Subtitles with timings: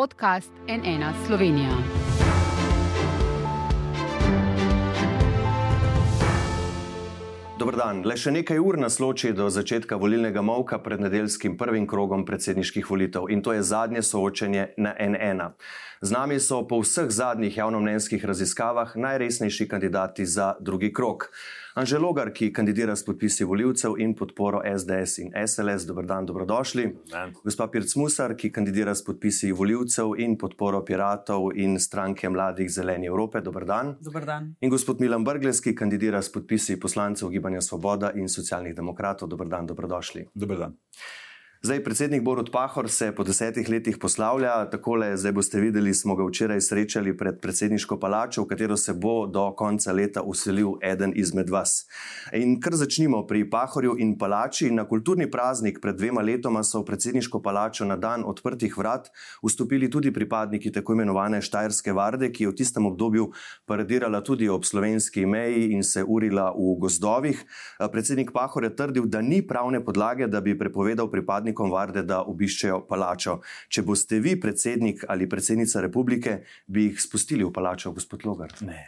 [0.00, 1.68] podcast NN Slovenija.
[7.58, 8.00] Dobro dan.
[8.08, 12.88] Le še nekaj ur nas loči do začetka volilnega molka pred nedeljskim prvim krogom predsedniških
[12.88, 15.50] volitev in to je zadnje soočenje na N1.
[16.00, 21.28] Z nami so po vseh zadnjih javnomnenjskih raziskavah najresnejši kandidati za drugi krog.
[21.80, 26.82] Anže Logar, ki kandidira s podpisi voljivcev in podporo SDS in SLS, dobro dan, dobrodošli.
[27.08, 27.32] Dan.
[27.44, 33.08] Gospa Pirc Musar, ki kandidira s podpisi voljivcev in podporo piratov in stranke mladih Zeleni
[33.08, 33.94] Evrope, dobro dan.
[34.00, 34.52] Dobar dan.
[34.60, 39.48] In gospod Milan Brgles, ki kandidira s podpisi poslancev Gibanja Svoboda in socialnih demokratov, dobro
[39.48, 40.28] dan, dobrodošli.
[40.34, 40.76] Dober dan.
[41.62, 46.24] Zdaj, predsednik Borut Pahor se po desetih letih poslavlja, takole, zdaj boste videli, smo ga
[46.24, 51.50] včeraj srečali pred predsedniško palačo, v katero se bo do konca leta uselil eden izmed
[51.52, 51.84] vas.
[52.32, 54.70] In kar začnimo pri Pahorju in palači.
[54.70, 59.12] Na kulturni praznik pred dvema letoma so v predsedniško palačo na dan odprtih vrat
[59.44, 63.28] vstopili tudi pripadniki tako imenovane Štajerske varde, ki je v tistem obdobju
[63.66, 67.44] paradirala tudi ob slovenski meji in se urila v gozdovih.
[67.92, 72.22] Predsednik Pahor je trdil, da ni pravne podlage, da bi prepovedal pripadnikom pripadnikom Varde, da
[72.22, 73.40] obiščejo palačo.
[73.68, 78.52] Če boste vi predsednik ali predsednica republike, bi jih spustili v palačo, gospod Logar?
[78.62, 78.86] Ne.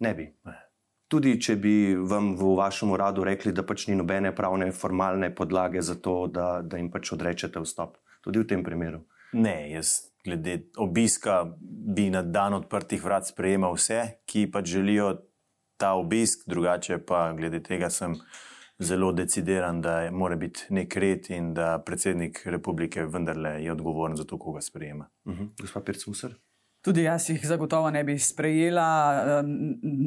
[0.00, 0.26] Ne bi.
[0.44, 0.56] Ne.
[1.08, 5.80] Tudi če bi vam v vašem uradu rekli, da pač ni nobene pravne, formalne podlage
[5.80, 7.96] za to, da, da jim pač odrečete vstop.
[8.22, 9.04] Tudi v tem primeru.
[9.32, 15.12] ne, jaz glede obiska bi na dan odprtih vrat sprejemal vse, ki pač želijo
[15.78, 18.16] ta obisk, drugače pa glede tega sem
[18.78, 24.16] zelo decidiran, da je- mora biti nek red in da predsednik republike vendarle je odgovoren
[24.16, 25.08] za to, koga sprejema.
[25.24, 25.48] Uh -huh.
[25.60, 26.34] Gospod Pirc Musar?
[26.86, 29.42] Tudi jaz jih zagotovo ne bi sprejela.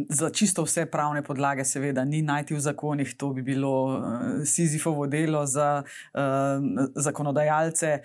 [0.09, 5.07] Za čisto vse pravne podlage, seveda, ni najti v zakonih, to bi bilo eh, Sizifovo
[5.07, 5.83] delo za
[6.95, 7.99] zakonodajalce.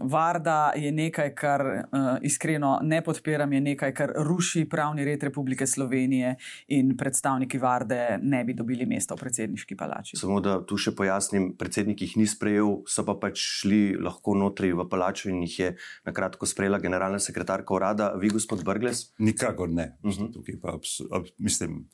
[0.00, 1.82] Varda je nekaj, kar eh,
[2.22, 6.36] iskreno ne podpiram, je nekaj, kar ruši pravni red Republike Slovenije
[6.68, 10.20] in predstavniki Varde ne bi dobili mesta v predsedniški palači.
[10.20, 14.70] Samo da tu še pojasnim, predsednik jih ni sprejel, so pa pač šli lahko notri
[14.70, 15.74] v palačo in jih je
[16.06, 19.12] na kratko sprejela generalna sekretarka urada, vi, gospod Brgles.
[19.18, 19.98] Nikakor ne.
[20.04, 20.08] Mhm.
[20.08, 20.32] Uh -huh.
[20.32, 20.78] Tukaj pa,
[21.10, 21.88] ab- mislim,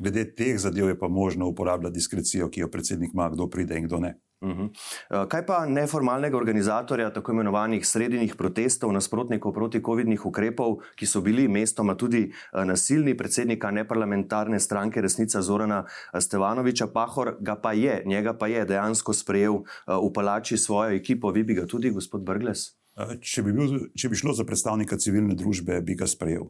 [0.00, 3.84] glede teh zadev je pa možno uporabljati diskrecijo, ki jo predsednik ima, kdo pride in
[3.86, 4.20] kdo ne.
[4.40, 5.28] Uh -huh.
[5.28, 11.48] Kaj pa neformalnega organizatorja tako imenovanih srednjih protestov, nasprotnikov proti COVID-nih ukrepov, ki so bili
[11.48, 15.84] mestoma tudi eh, nasilni, predsednika neparlamentarne stranke Resnica Zorana
[16.14, 19.62] eh, Stevanoviča, Pahor ga pa je, njega pa je dejansko sprejel eh,
[20.08, 22.83] v palači svojo ekipo, vi bi ga tudi, gospod Brgles?
[22.94, 26.46] Če bi, bil, če bi šlo za predstavnika civilne družbe, bi ga sprejel.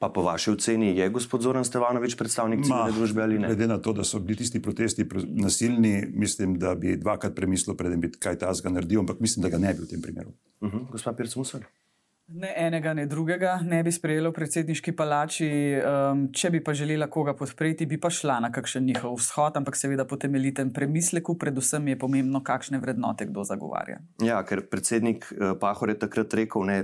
[0.00, 3.52] Pa po vaši oceni je gospod Zoran Stevanovič predstavnik civilne Ma, družbe ali ne?
[3.52, 7.76] Glede na to, da so bili tisti protesti pr- nasilni, mislim, da bi dvakrat premislil,
[7.76, 10.34] preden bi kaj tazga naredil, ampak mislim, da ga ne bi v tem primeru.
[10.60, 10.90] Uh -huh.
[10.90, 11.68] Gospa Pirc Musar?
[12.26, 15.48] Ne enega, ne drugega ne bi sprejela v predsedniški palači.
[15.76, 19.76] Um, če bi pa želela koga podpreti, bi pa šla na kakšen njihov vzhod, ampak
[19.76, 24.00] seveda po temeljitem premisleku, predvsem je pomembno, kakšne vrednote kdo zagovarja.
[24.24, 26.78] Ja, ker predsednik eh, Pahor je takrat rekel, ne,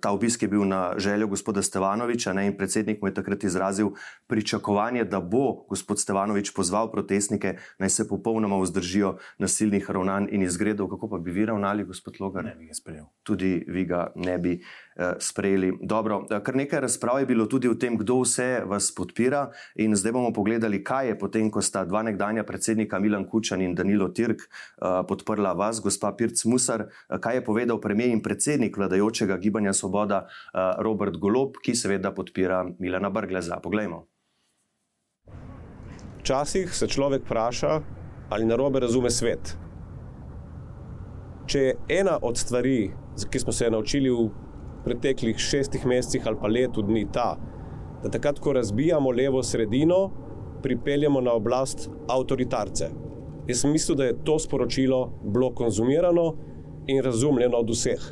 [0.00, 3.90] ta obisk je bil na željo gospoda Stevanoviča ne, in predsednik mu je takrat izrazil
[4.26, 10.88] pričakovanje, da bo gospod Stevanovič pozval protestnike, naj se popolnoma vzdržijo nasilnih ravnanj in izgredov.
[10.88, 12.44] Kako pa bi vi ravnali, gospod Logar?
[12.44, 13.04] Ne bi ga sprejel.
[13.22, 14.85] Tudi vi ga ne bi eh,
[15.18, 15.78] sprejeli.
[15.82, 19.50] Dobro, eh, kar nekaj razprav je bilo tudi o tem, kdo vse vas podpira.
[19.74, 23.74] In zdaj bomo pogledali, kaj je potem, ko sta dva nekdanja predsednika Milan Kučan in
[23.74, 24.48] Danilo Tirk eh,
[25.08, 30.26] podprla vas, gospa Pirc Musar, eh, kaj je povedal premijer in predsednik vladajočega gibanja Svoboda
[30.26, 33.60] eh, Robert Golob, ki seveda podpira Milana Brgleza.
[33.62, 34.06] Poglejmo.
[36.20, 37.80] Včasih se človek vpraša,
[38.30, 39.56] ali narobe razume svet.
[41.46, 42.90] Če je ena od stvari,
[43.30, 44.45] ki smo se je naučili v
[44.86, 47.34] preteklih šestih mesecih ali pa letu dni, ta,
[48.02, 50.10] da takrat, ko razbijamo levo sredino,
[50.62, 52.90] pripeljemo na oblast avtoritarce.
[53.48, 56.32] Jaz sem mislil, da je to sporočilo bilo konzumirano
[56.86, 58.06] in razumljeno od vseh.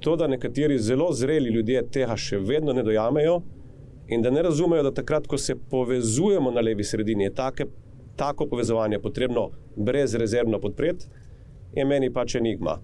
[0.00, 3.40] To, da nekateri zelo zreli ljudje tega še vedno ne dojamejo,
[4.08, 7.66] in da ne razumejo, da takrat, ko se povezujemo na levi sredini, je take,
[8.16, 11.06] tako povezovanje potrebno brezrezervno podpreti,
[11.74, 12.78] je meni pač enigma.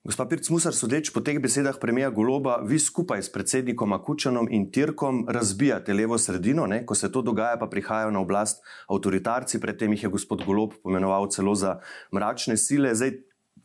[0.00, 4.70] Gospa Pirc Musar, sodeč po teh besedah premija Goloba, vi skupaj s predsednikom Kučanom in
[4.72, 6.86] Tirkom razbijate levo sredino, ne?
[6.88, 11.28] ko se to dogaja, pa prihajajo na oblast avtoritarci, predtem jih je gospod Golob pomenoval
[11.28, 11.74] celo za
[12.16, 12.94] mračne sile.
[12.96, 13.12] Zdaj,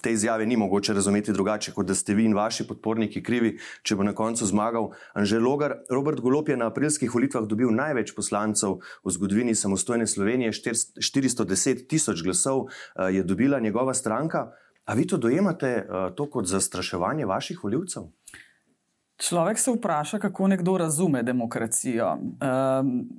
[0.03, 3.53] te izjave ni mogoče razumeti drugače, kot da ste vi in vaši podporniki krivi,
[3.87, 5.77] če bo na koncu zmagal Anžel Logar.
[5.87, 10.51] Robert Golob je na aprilskih volitvah dobil največ poslancev v zgodovini samostojne Slovenije,
[10.99, 14.49] 410 tisoč glasov eh, je dobila njegova stranka.
[14.85, 18.03] A vi to dojemate uh, to kot zastraševanje vaših voljivcev?
[19.17, 22.13] Človek se vpraša, kako nekdo razume demokracijo.
[22.13, 23.09] Um,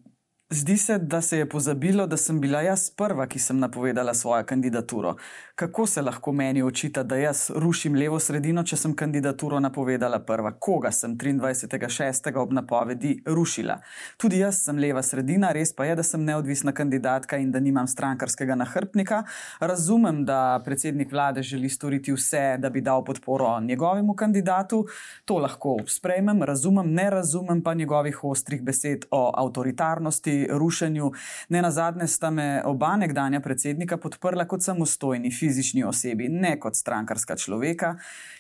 [0.50, 4.44] Zdi se, da se je pozabilo, da sem bila jaz prva, ki sem napovedala svojo
[4.44, 5.16] kandidaturo.
[5.54, 10.52] Kako se lahko meni očita, da jaz rušim levo sredino, če sem kandidaturo napovedala prva?
[10.52, 12.30] Koga sem 23.6.
[12.38, 13.80] ob napovedi rušila?
[14.16, 17.90] Tudi jaz sem leva sredina, res pa je, da sem neodvisna kandidatka in da nimam
[17.90, 19.24] strankarskega nahrbnika.
[19.60, 24.84] Razumem, da predsednik vlade želi storiti vse, da bi dal podporo njegovemu kandidatu.
[25.24, 31.10] To lahko sprejmem, razumem, ne razumem pa njegovih ostrih besed o avtoritarnosti rušenju.
[31.48, 36.76] Ne na zadnje sta me oba nekdanja predsednika podprla kot samostojni fizični osebi, ne kot
[36.76, 37.94] strankarska človeka.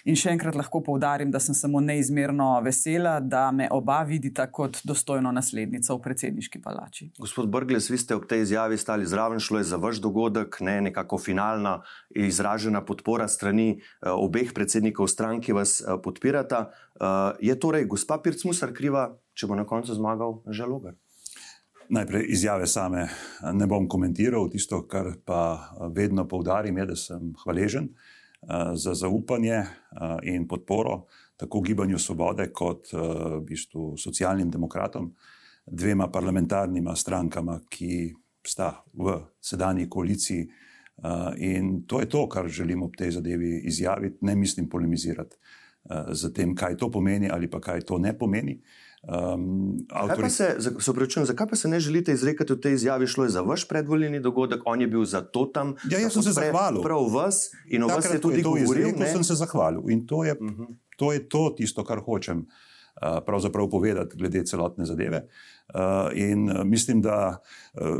[0.06, 4.82] In še enkrat lahko povdarim, da sem samo neizmerno vesela, da me oba vidita kot
[4.86, 7.10] dostojno naslednico v predsedniški palači.
[7.18, 10.80] Gospod Brgles, vi ste ob tej izjavi stali zraven, šlo je za vaš dogodek, ne
[10.90, 16.68] nekako finalna izražena podpora strani uh, obeh predsednikov strank, ki vas uh, podpirata.
[16.96, 20.96] Uh, je torej gospa Pircmusar kriva, če bo na koncu zmagal Žalogar?
[21.88, 23.08] Najprej izjave same
[23.52, 27.88] ne bom komentiral, tisto, kar pa vedno poudarim, je, da sem hvaležen
[28.74, 29.62] za zaupanje
[30.22, 31.04] in podporo
[31.36, 35.12] tako Gibanju Svobode kot v bistvu socialnim demokratom,
[35.66, 38.14] dvema parlamentarnima strankama, ki
[38.46, 40.46] sta v sedanji koaliciji.
[41.44, 44.24] In to je to, kar želim ob tej zadevi izjaviti.
[44.24, 45.36] Ne mislim polemizirati
[46.12, 48.60] z tem, kaj to pomeni ali pa kaj to ne pomeni.
[49.06, 50.30] Um, avtori...
[50.30, 53.06] se, se prečujem, zakaj pa se ne želite izrekati v tej izjavi?
[53.06, 55.74] Šlo je za vaš predvoljeni dogodek, on je bil za to tam.
[55.90, 56.82] Ja, jaz sem se zahvalil.
[56.82, 58.88] Prav vas in o vas je tudi govoril.
[58.88, 60.62] Izrekel, sem se zahvalil in to je, uh mhm.
[60.62, 60.74] -huh.
[60.96, 65.28] to je to tisto, kar hočem uh, pravzaprav povedati glede celotne zadeve.
[65.74, 65.80] Uh,
[66.14, 67.38] in uh, mislim, da.
[67.74, 67.98] Uh,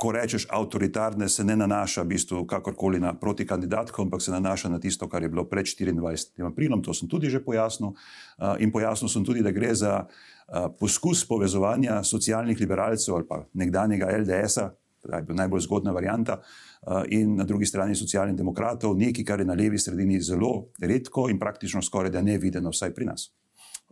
[0.00, 4.80] ko rečeš avtoritarne, se ne nanaša v bistvu kakorkoli na protikandidatko, ampak se nanaša na
[4.80, 6.46] tisto, kar je bilo pred 24.
[6.48, 6.82] aprilom.
[6.82, 7.92] To sem tudi že pojasnil.
[8.64, 10.06] In pojasnil sem tudi, da gre za
[10.80, 14.70] poskus povezovanja socialnih liberalcev ali pa nekdanjega LDS-a,
[15.00, 16.40] to je bila najbolj zgodna varijanta,
[17.08, 21.38] in na drugi strani socialnih demokratov, nekaj, kar je na levi sredini zelo redko in
[21.38, 23.30] praktično skoraj da ne videno, vsaj pri nas.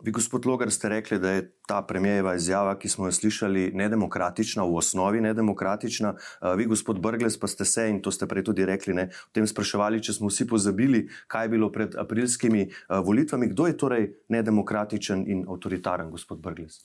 [0.03, 4.63] Vi, gospod Logar, ste rekli, da je ta premijeva izjava, ki smo jo slišali, nedemokratična,
[4.63, 6.13] v osnovi nedemokratična.
[6.57, 9.47] Vi, gospod Brgles, pa ste se in to ste prej tudi rekli, ne, v tem
[9.47, 13.49] spraševali, če smo vsi pozabili, kaj je bilo pred aprilskimi volitvami.
[13.51, 16.79] Kdo je torej nedemokratičen in avtoritaren, gospod Brgles?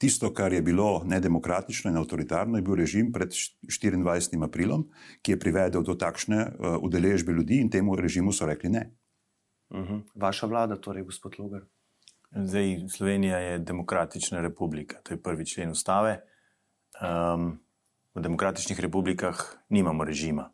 [0.00, 3.36] Tisto, kar je bilo nedemokratično in avtoritarno, je bil režim pred
[3.68, 4.40] 24.
[4.44, 4.88] aprilom,
[5.22, 8.88] ki je privedel do takšne udeležbe ljudi in temu režimu so rekli ne.
[9.70, 9.92] Uh mhm.
[9.92, 10.02] -huh.
[10.14, 11.62] Vaša vlada, torej, gospod Logar.
[12.34, 16.20] Zdaj, Slovenija je demokratična republika, to je prvi člen ustave.
[17.02, 17.60] Um,
[18.14, 19.36] v demokratičnih republikah
[19.68, 20.50] nimamo režima.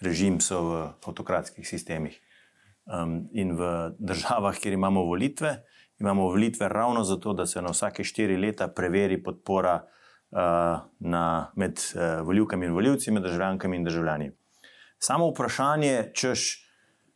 [0.00, 2.20] Režim so v avtokratskih sistemih.
[2.86, 5.62] Um, in v državah, kjer imamo volitve,
[5.98, 10.38] imamo volitve ravno zato, da se na vsake štiri leta preveri podpora uh,
[10.98, 14.30] na, med uh, voljivkami in voljivci, med državljankami in državljani.
[14.98, 16.66] Samo vprašanje, češ,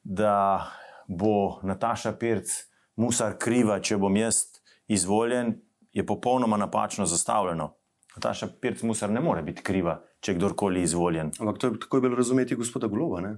[0.05, 0.71] da
[1.09, 4.45] bo Nataša Pirc musar kriva, če bom jaz
[4.89, 5.55] izvoljen,
[5.93, 7.75] je popolnoma napačno zastavljeno.
[8.17, 11.33] Nataša Pirc musar ne more biti kriva, če je kdorkoli izvoljen.
[11.39, 13.21] Ampak to je tako bilo razumeti gospoda Globa.
[13.21, 13.37] Ne?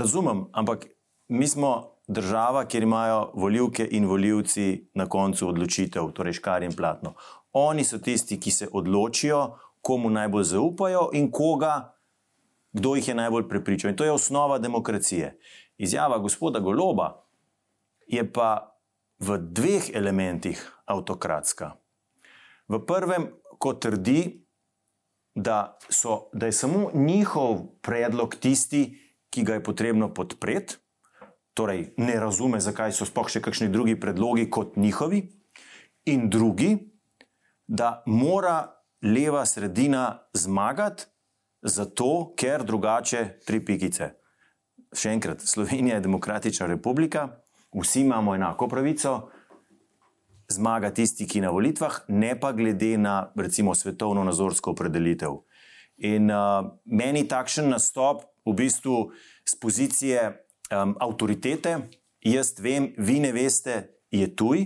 [0.00, 0.86] Razumem, ampak
[1.28, 7.14] mi smo država, kjer imajo voljivke in voljivci na koncu odločitev, torej škar in platno.
[7.52, 11.94] Oni so tisti, ki se odločijo, komu najbolj zaupajo in koga,
[12.72, 13.90] kdo jih je najbolj prepričal.
[13.90, 15.38] In to je osnova demokracije.
[15.78, 17.24] Izjava gospoda Goloba
[18.06, 18.77] je pa
[19.18, 21.74] v dveh elementih avtokratska.
[22.68, 24.44] V prvem, ko trdi,
[25.34, 28.98] da, so, da je samo njihov predlog tisti,
[29.30, 30.78] ki ga je potrebno podpreti,
[31.54, 35.24] torej ne razume, zakaj so sploh še kakšni drugi predlogi kot njihovi,
[36.08, 36.76] in drugi,
[37.66, 38.62] da mora
[39.02, 41.04] leva sredina zmagati,
[41.62, 44.12] zato ker drugače tri pikice.
[44.94, 47.26] Še enkrat, Slovenija je demokratična republika,
[47.74, 49.28] vsi imamo enako pravico,
[50.48, 55.42] zmaga tisti, ki na volitvah, ne pa glede na recimo svetovno nazorsko opredelitev.
[55.98, 59.10] In uh, meni takšen nastop, v bistvu
[59.44, 60.20] z pozicije
[60.72, 61.74] um, avtoritete,
[62.24, 64.64] jaz vem, vi ne veste, je tuj.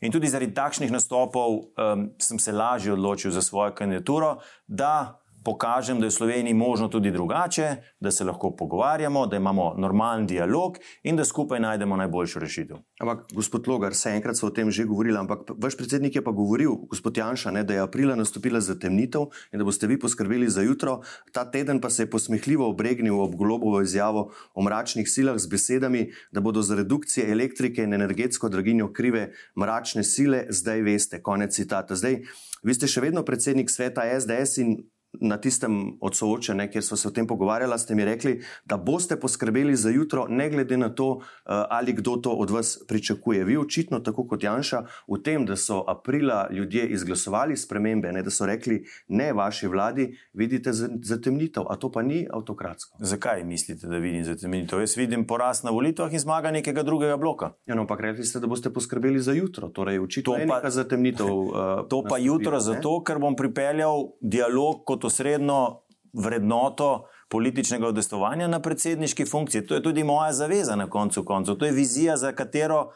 [0.00, 6.00] In tudi zaradi takšnih nastopov um, sem se lažje odločil za svojo kandidaturo, da pokažem,
[6.00, 10.78] da je v Sloveniji možno tudi drugače, da se lahko pogovarjamo, da imamo normalen dialog
[11.02, 12.76] in da skupaj najdemo najboljšo rešitev.
[13.00, 16.30] Ampak, gospod Logar, se enkrat so o tem že govorili, ampak vaš predsednik je pa
[16.30, 20.62] govoril, gospod Janša, ne, da je aprila nastopila zatemnitev in da boste vi poskrbeli za
[20.62, 21.00] jutro.
[21.32, 26.10] Ta teden pa se je posmehljivo obregnil ob golobovo izjavo o mračnih silah z besedami,
[26.32, 31.22] da bodo za redukcije elektrike in energetsko draginjo krive mračne sile, zdaj veste.
[31.22, 31.96] Konec citata.
[31.96, 32.22] Zdaj,
[32.62, 34.78] vi ste še vedno predsednik sveta SDS in
[35.12, 39.76] na tistem odsoočenju, kjer smo se o tem pogovarjali, ste mi rekli, da boste poskrbeli
[39.76, 43.44] za jutro, ne glede na to, eh, ali kdo to od vas pričakuje.
[43.44, 48.30] Vi očitno, tako kot Janša, v tem, da so aprila ljudje izglasovali spremembe, ne, da
[48.30, 50.72] so rekli ne vaši vladi, vidite
[51.02, 52.98] zatemnitev, a to pa ni avtokratsko.
[53.00, 54.80] Zakaj mislite, da vidim zatemnitev?
[54.80, 57.52] Jaz vidim porast na volitvah in zmaga nekega drugega bloka.
[57.66, 61.26] Ja, no, ampak rekli ste, da boste poskrbeli za jutro, torej očitno je neka zatemnitev.
[61.26, 61.52] Uh,
[61.90, 65.80] to pa jutro, zato ker bom pripeljal dialog kot osrednjo
[66.12, 69.66] vrednoto političnega udestovanja na predsedniški funkciji.
[69.66, 71.54] To je tudi moja zaveza na koncu koncev.
[71.54, 72.90] To je vizija, za katero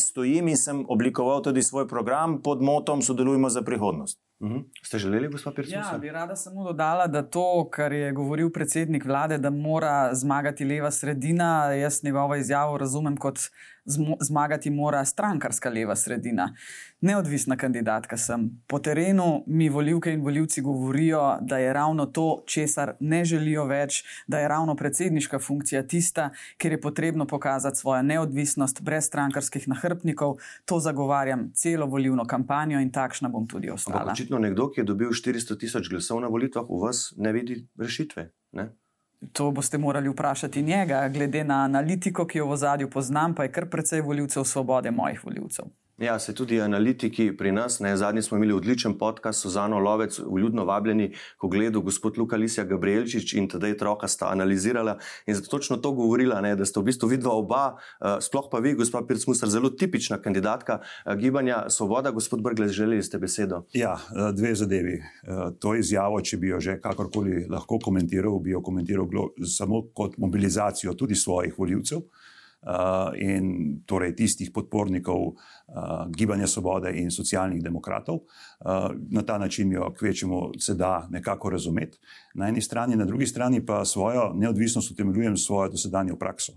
[0.00, 4.20] stojim in sem oblikoval tudi svoj program pod motom Sodelujmo za prihodnost.
[4.42, 4.58] Mhm.
[4.82, 5.70] Ste želeli, gospod Pirc?
[5.70, 10.64] Ja, bi rada samo dodala, da to, kar je govoril predsednik vlade, da mora zmagati
[10.64, 13.38] leva sredina, jaz njegovo izjavo razumem kot
[14.20, 16.54] zmagati mora strankarska leva sredina.
[17.00, 18.50] Neodvisna kandidatka sem.
[18.66, 24.04] Po terenu mi volivke in voljivci govorijo, da je ravno to, česar ne želijo več,
[24.26, 30.36] da je ravno predsedniška funkcija tista, kjer je potrebno pokazati svojo neodvisnost brez strankarskih nahrbnikov.
[30.64, 34.00] To zagovarjam celo volivno kampanjo in takšna bom tudi ostala.
[34.00, 37.66] Ampak očitno nekdo, ki je dobil 400 tisoč glasov na volitvah, v vas ne vidi
[37.78, 38.30] rešitve.
[38.52, 38.70] Ne?
[39.32, 43.52] To boste morali vprašati njega, glede na analitiko, ki jo v zadju poznam, pa je
[43.52, 45.64] kar precej voljivcev svobode mojih voljivcev.
[45.98, 47.78] Ja, se tudi analitiki pri nas.
[47.80, 52.64] Ne, zadnji smo imeli odličen podcast, Suzano Lovec, vljudno vabljeni, ko gledal gospod Luka Lisija
[52.64, 56.90] Gabrielčič in tedaj troka sta analizirala in zato točno to govorila, ne, da ste v
[56.90, 61.64] bistvu vidva oba, uh, sploh pa vi, gospod Pirc Musar, zelo tipična kandidatka uh, gibanja
[61.68, 62.10] Svoboda.
[62.10, 63.62] Gospod Brglez, želeli ste besedo?
[63.72, 65.00] Ja, eh, dve zadevi.
[65.00, 69.08] Uh, to izjavo, če bi jo že kakorkoli lahko komentiral, bi jo komentiral
[69.48, 71.98] samo kot mobilizacijo tudi svojih voljivcev.
[71.98, 72.35] Uh,
[73.16, 75.34] in torej tistih podpornikov uh,
[76.10, 78.14] Gibanja Svobode in socialnih demokratov.
[78.16, 81.98] Uh, na ta način jo kvečemo se da nekako razumeti.
[82.34, 86.52] Na eni strani, na drugi strani pa svojo neodvisnost utemeljujem s svojo dosedanjo prakso.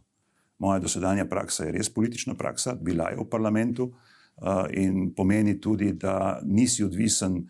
[0.58, 5.94] Moja dosedanja praksa je res politična praksa, bila je v parlamentu uh, in pomeni tudi,
[5.94, 7.46] da nisi odvisen,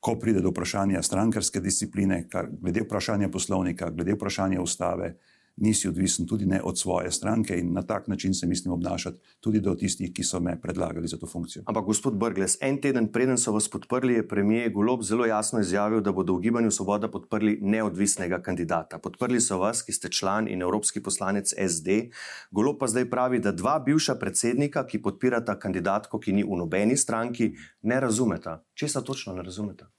[0.00, 5.14] ko pride do vprašanja strankarske discipline, kar, glede vprašanja poslovnika, glede vprašanja ustave,
[5.56, 9.60] nisi odvisen tudi ne od svoje stranke in na tak način se mislim obnašati tudi
[9.60, 11.62] do tistih, ki so me predlagali za to funkcijo.
[11.66, 16.00] Ampak, gospod Brgles, en teden preden so vas podprli, je premijer Golob zelo jasno izjavil,
[16.00, 18.98] da bodo v gibanju Svoboda podprli neodvisnega kandidata.
[18.98, 22.10] Podprli so vas, ki ste član in evropski poslanec SD.
[22.50, 26.96] Golob pa zdaj pravi, da dva bivša predsednika, ki podpirata kandidatko, ki ni v nobeni
[26.96, 28.64] stranki, ne razumeta.
[28.74, 29.90] Česa točno ne razumeta?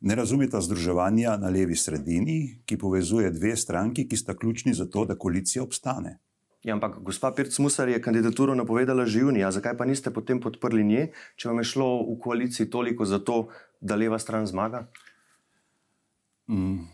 [0.00, 5.04] Ne razumeta združevanja na levi sredini, ki povezuje dve stranki, ki sta ključni za to,
[5.04, 6.18] da koalicija obstane.
[6.64, 9.50] Ja, ampak gospa Pirc Musar je kandidaturo napovedala že junija.
[9.52, 13.48] Zakaj pa niste potem podprli nje, če vam je šlo v koaliciji toliko za to,
[13.80, 14.86] da leva stran zmaga?
[16.48, 16.88] Mm,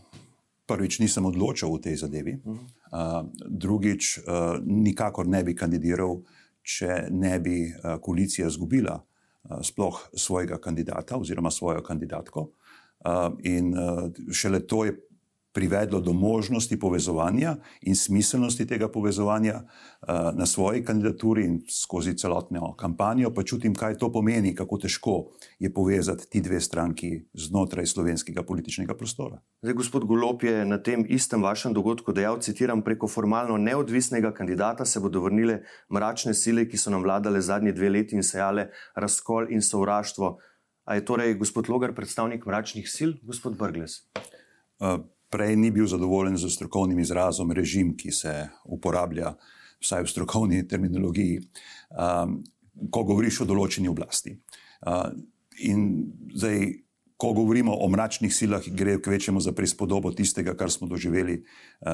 [0.67, 2.35] prvič nisem odločil v tej zadevi.
[2.43, 6.19] Uh, drugič, uh, nikakor ne bi kandidiral,
[6.67, 12.51] če ne bi uh, koalicija izgubila uh, sploh svojega kandidata oziroma svojo kandidatko.
[13.43, 13.75] In
[14.33, 14.97] šele to je
[15.53, 19.63] privedlo do možnosti povezovanja in smiselnosti tega povezovanja
[20.35, 25.15] na svoji kandidaturi in skozi celotno kampanjo, pa čutim, kaj to pomeni, kako težko
[25.59, 29.41] je povezati ti dve stranki znotraj slovenskega političnega prostora.
[29.63, 34.85] Zdaj, gospod Golop je na tem istem vašem dogodku dejal, citiram, preko formalno neodvisnega kandidata
[34.85, 39.51] se bodo vrnile mračne sile, ki so nam vladale zadnji dve leti in sejale razkol
[39.51, 40.39] in sovraštvo.
[40.85, 44.01] A je torej gospod Logar predstavnik mračnih sil, gospod Brgles?
[45.31, 49.37] Prej ni bil zadovoljen z strokovnim izrazom režim, ki se uporablja
[49.81, 51.41] vsaj v strokovni terminologiji,
[52.91, 54.35] ko govoriš o določeni oblasti.
[55.69, 55.85] In
[56.35, 56.65] zdaj,
[57.21, 61.37] ko govorimo o mračnih silah, gre kvečemo za prispodobo tistega, kar smo doživeli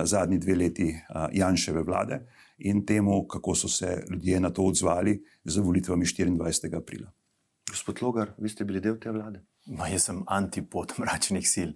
[0.07, 0.89] zadnji dve leti
[1.35, 2.21] Janševe vlade
[2.59, 6.77] in temu, kako so se ljudje na to odzvali z volitvami 24.
[6.79, 7.11] aprila.
[7.71, 9.43] Gospod Logar, vi ste bili del te vlade?
[9.75, 11.75] Ma, jaz sem antipod mračnih sil.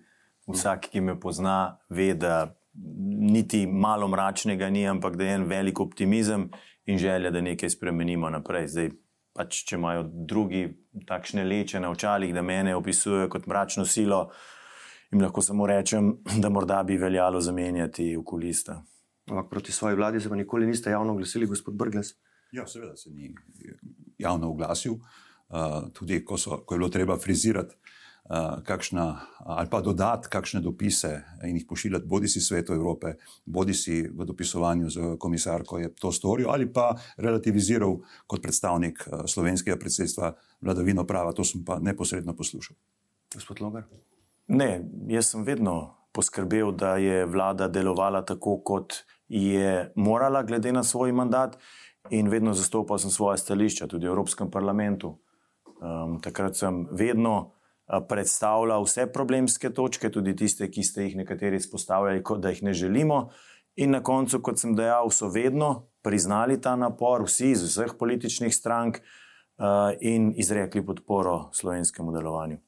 [0.50, 5.80] Vsak, ki me pozna, ve, da niti malo mračnega ni, ampak da je en velik
[5.80, 6.48] optimizem
[6.86, 8.68] in želja, da nekaj spremenimo naprej.
[8.70, 8.90] Zdaj,
[9.36, 10.64] pač, če imajo drugi
[11.06, 14.24] takšne leče na očalih, da mene opisujejo kot mračno silo,
[15.10, 18.80] jim lahko samo rečem, da morda bi veljalo zamenjati okulista.
[19.30, 22.14] Ampak proti svoji vladi se pa nikoli niste javno oglasili, gospod Brgles.
[22.52, 23.34] Ja, seveda se ni
[24.18, 25.29] javno oglasil, uh,
[25.92, 29.06] tudi ko, so, ko je bilo treba frizirati uh, kakšna,
[29.38, 33.14] ali pa dodati kakšne dopise in jih pošiljati, bodi si svetu Evrope,
[33.46, 39.24] bodi si v dopisovanju z komisarko, je to storil ali pa relativiziral kot predstavnik uh,
[39.26, 41.32] slovenskega predsedstva vladavino prava.
[41.32, 42.76] To sem pa neposredno poslušal.
[43.34, 43.86] Gospod Logar.
[44.48, 50.82] Ne, jaz sem vedno poskrbel, da je vlada delovala tako, kot je morala, glede na
[50.82, 51.54] svoj mandat,
[52.10, 55.18] in vedno zastopal sem svoje stališča, tudi v Evropskem parlamentu.
[55.80, 61.56] Um, takrat sem vedno uh, predstavljal vse problemske točke, tudi tiste, ki ste jih nekateri
[61.56, 63.30] izpostavljali, kot da jih ne želimo.
[63.80, 68.52] In na koncu, kot sem dejal, so vedno priznali ta napor, vsi iz vseh političnih
[68.54, 72.58] strank, uh, in izrekli podporo slovenskemu delovanju.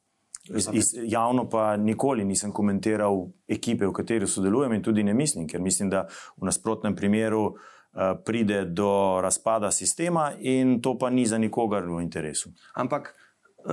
[0.56, 5.46] Iz, iz, javno pa nikoli nisem komentiral ekipe, v kateri sodelujem, in tudi ne mislim,
[5.48, 6.06] ker mislim, da
[6.40, 7.60] v nasprotnem primeru uh,
[8.24, 12.52] pride do razpada sistema, in to pa ni za nikogar v interesu.
[12.74, 13.12] Ampak,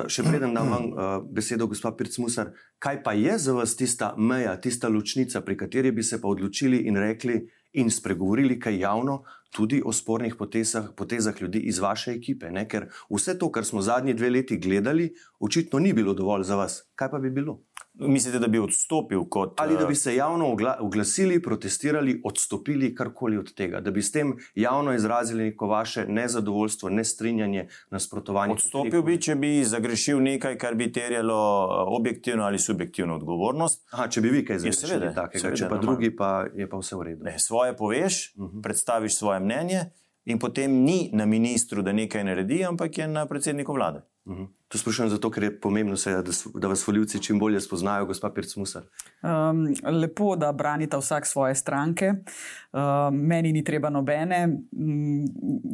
[0.07, 4.57] še preden dam vam uh, besedo, gospod Pircmusar, kaj pa je za vas tista meja,
[4.61, 7.39] tista ločnica, pri kateri bi se pa odločili in rekli
[7.79, 12.51] in spregovorili kaj javno, tudi o spornih potezah, potezah ljudi iz vaše ekipe.
[12.51, 12.67] Ne?
[12.67, 16.83] Ker vse to, kar smo zadnji dve leti gledali, očitno ni bilo dovolj za vas.
[16.95, 17.59] Kaj pa bi bilo?
[17.99, 19.61] Mislite, da bi odstopil kot.
[19.61, 24.33] Ali da bi se javno oglasili, protestirali, odstopili karkoli od tega, da bi s tem
[24.55, 28.53] javno izrazili neko vaše nezadovoljstvo, nestrinjanje, nasprotovanje?
[28.53, 31.67] Odstopil bi, če bi zagrešil nekaj, kar bi terjalo
[31.99, 33.83] objektivno ali subjektivno odgovornost.
[33.91, 35.81] Aha, če bi vi kaj zagrešili, takega, če pa normal.
[35.81, 37.27] drugi, pa je pa vse v redu.
[37.27, 38.57] Ne, svoje poveš, uh mhm.
[38.57, 38.63] -huh.
[38.63, 39.89] predstaviš svoje mnenje,
[40.25, 44.01] in potem ni na ministru, da nekaj naredi, ampak je na predsedniku vlade.
[44.29, 44.47] Uhum.
[44.67, 48.33] To sprašujem zato, ker je pomembno, se, da, da vas voljivci čim bolje spoznajo, gospod
[48.35, 48.83] Pircmusar.
[49.23, 49.63] Um,
[50.01, 52.13] lepo, da branite vsak svoje stranke.
[52.71, 54.43] Um, meni ni treba nobene.
[54.71, 55.25] Um,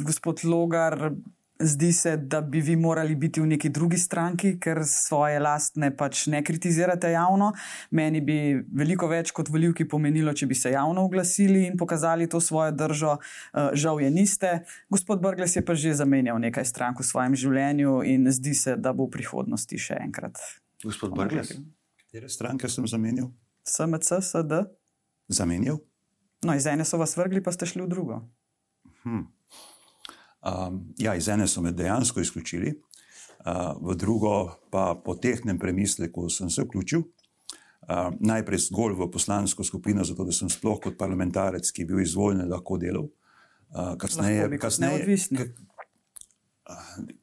[0.05, 1.11] gospod Logar,
[1.59, 6.25] Zdi se, da bi vi morali biti v neki drugi stranki, ker svoje lastne pač
[6.27, 7.53] ne kritizirate javno.
[7.95, 8.35] Meni bi
[8.75, 13.15] veliko več kot voljivki pomenilo, če bi se javno oglasili in pokazali to svojo držo.
[13.17, 14.51] Eh, žal je niste.
[14.91, 18.91] Gospod Brgles je pa že zamenjal nekaj strank v svojem življenju in zdi se, da
[18.91, 20.35] bo v prihodnosti še enkrat.
[20.83, 21.55] Gospod Brgles,
[22.03, 23.31] katere stranke sem zamenjal?
[23.63, 24.65] SMC, SD.
[25.31, 25.79] Zamenjal?
[26.43, 28.19] No, iz ene so vas vrgli, pa ste šli v drugo.
[29.05, 29.31] Hmm.
[30.45, 32.73] Um, ja, iz ene so me dejansko izključili,
[33.45, 37.01] uh, v drugo pa po tehnem premisleku sem se vključil.
[37.85, 42.01] Uh, najprej zgolj v poslansko skupino, zato da sem sploh kot parlamentarec, ki je bil
[42.01, 43.09] izvoljen, lahko delal.
[43.69, 45.19] Uh, kasneje, kasneje,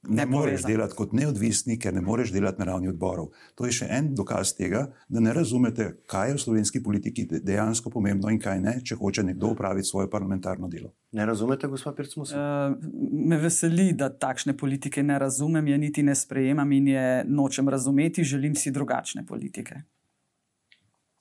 [0.08, 3.32] ne moreš delati kot neodvisni, ker ne moreš delati na ravni odborov.
[3.58, 7.90] To je še en dokaz tega, da ne razumete, kaj je v slovenski politiki dejansko
[7.90, 10.92] pomembno in kaj ne, če hoče nekdo upraviti svoje parlamentarno delo.
[11.12, 12.34] Ne razumete, gospod Pircmus?
[12.36, 12.76] Uh,
[13.12, 18.24] me veseli, da takšne politike ne razumem, je niti ne sprejemam in je nočem razumeti,
[18.24, 19.82] želim si drugačne politike.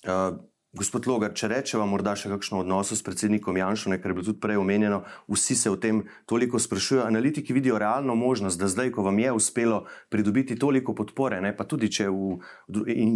[0.05, 0.37] Uh,
[0.71, 4.39] Gospod Logar, če rečemo morda še kakšno odnos s predsednikom Janšom, kar je bilo tudi
[4.39, 5.97] prej omenjeno, vsi se o tem
[6.31, 7.03] toliko sprašujejo.
[7.09, 11.67] Analitiki vidijo realno možnost, da zdaj, ko vam je uspelo pridobiti toliko podpore, ne, pa
[11.67, 12.39] tudi če v,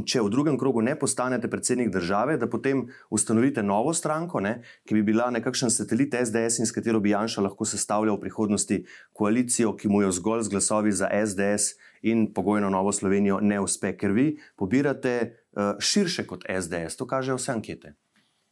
[0.03, 4.99] če v drugem krogu ne postanete predsednik države, da potem ustanovite novo stranko, ne, ki
[4.99, 8.83] bi bila nekakšen satelit SDS in s katero bi Janša lahko sestavljal v prihodnosti
[9.15, 13.97] koalicijo, ki mu jo zgolj z glasovi za SDS in pogojno Novo Slovenijo ne uspe,
[13.97, 15.45] ker vi pobirate.
[15.55, 17.93] Eh, širše kot SDS, to kažejo vse ankete.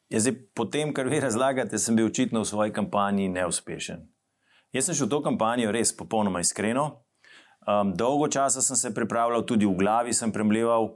[0.09, 4.05] Ja, zdaj, po tem, kar vi razlagate, sem bil očitno v svoji kampanji neuspešen.
[4.71, 7.03] Jaz sem šel v to kampanjo res popolnoma iskreno.
[7.67, 10.93] Um, dolgo časa sem se pripravljal, tudi v glavi sem premleval.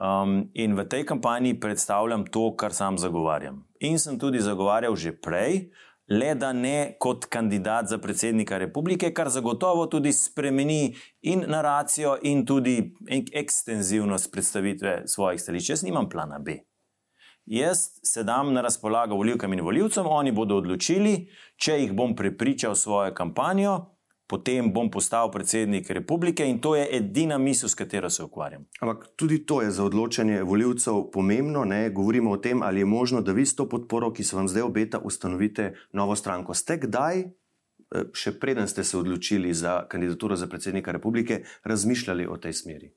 [0.00, 3.64] Um, in v tej kampanji predstavljam to, kar sam zagovarjam.
[3.80, 5.66] In sem tudi zagovarjal že prej,
[6.10, 12.46] le da ne kot kandidat za predsednika republike, kar zagotovo tudi spremeni in naracijo, in
[12.46, 12.94] tudi
[13.32, 15.70] ekstenzivnost predstavitve svojih stališč.
[15.70, 16.58] Jaz nimam plana B.
[17.46, 22.74] Jaz se dam na razpolago voljivkam in voljivcem, oni bodo odločili, če jih bom prepričal
[22.74, 23.78] svojo kampanjo,
[24.30, 28.62] potem bom postal predsednik republike in to je edina misel, s katero se ukvarjam.
[28.80, 31.64] Ampak tudi to je za odločanje voljivcev pomembno.
[31.64, 31.90] Ne?
[31.90, 34.62] Govorimo o tem, ali je možno, da vi s to podporo, ki se vam zdaj
[34.62, 36.54] obeta, ustanovite novo stranko.
[36.54, 42.38] Ste kdaj, eh, še preden ste se odločili za kandidaturo za predsednika republike, razmišljali o
[42.38, 42.94] tej smeri?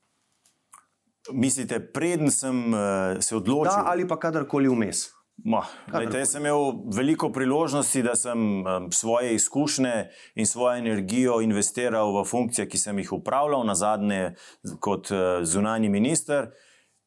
[1.32, 3.72] Mislite, preden sem uh, se odločil?
[3.72, 5.08] Da, ali pa kadarkoli vmes.
[5.44, 5.60] Ma,
[5.92, 9.96] lejte, jaz sem imel veliko priložnosti, da sem um, svoje izkušnje
[10.40, 14.36] in svojo energijo investiral v funkcije, ki sem jih upravljal, na zadnje
[14.80, 16.48] kot uh, zunani minister.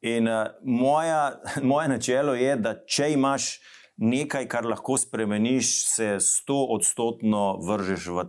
[0.04, 1.40] In uh, moja,
[1.72, 3.56] moje načelo je, da če imaš
[3.96, 8.28] nekaj, kar lahko spremeniš, se sto odstotno vržeš v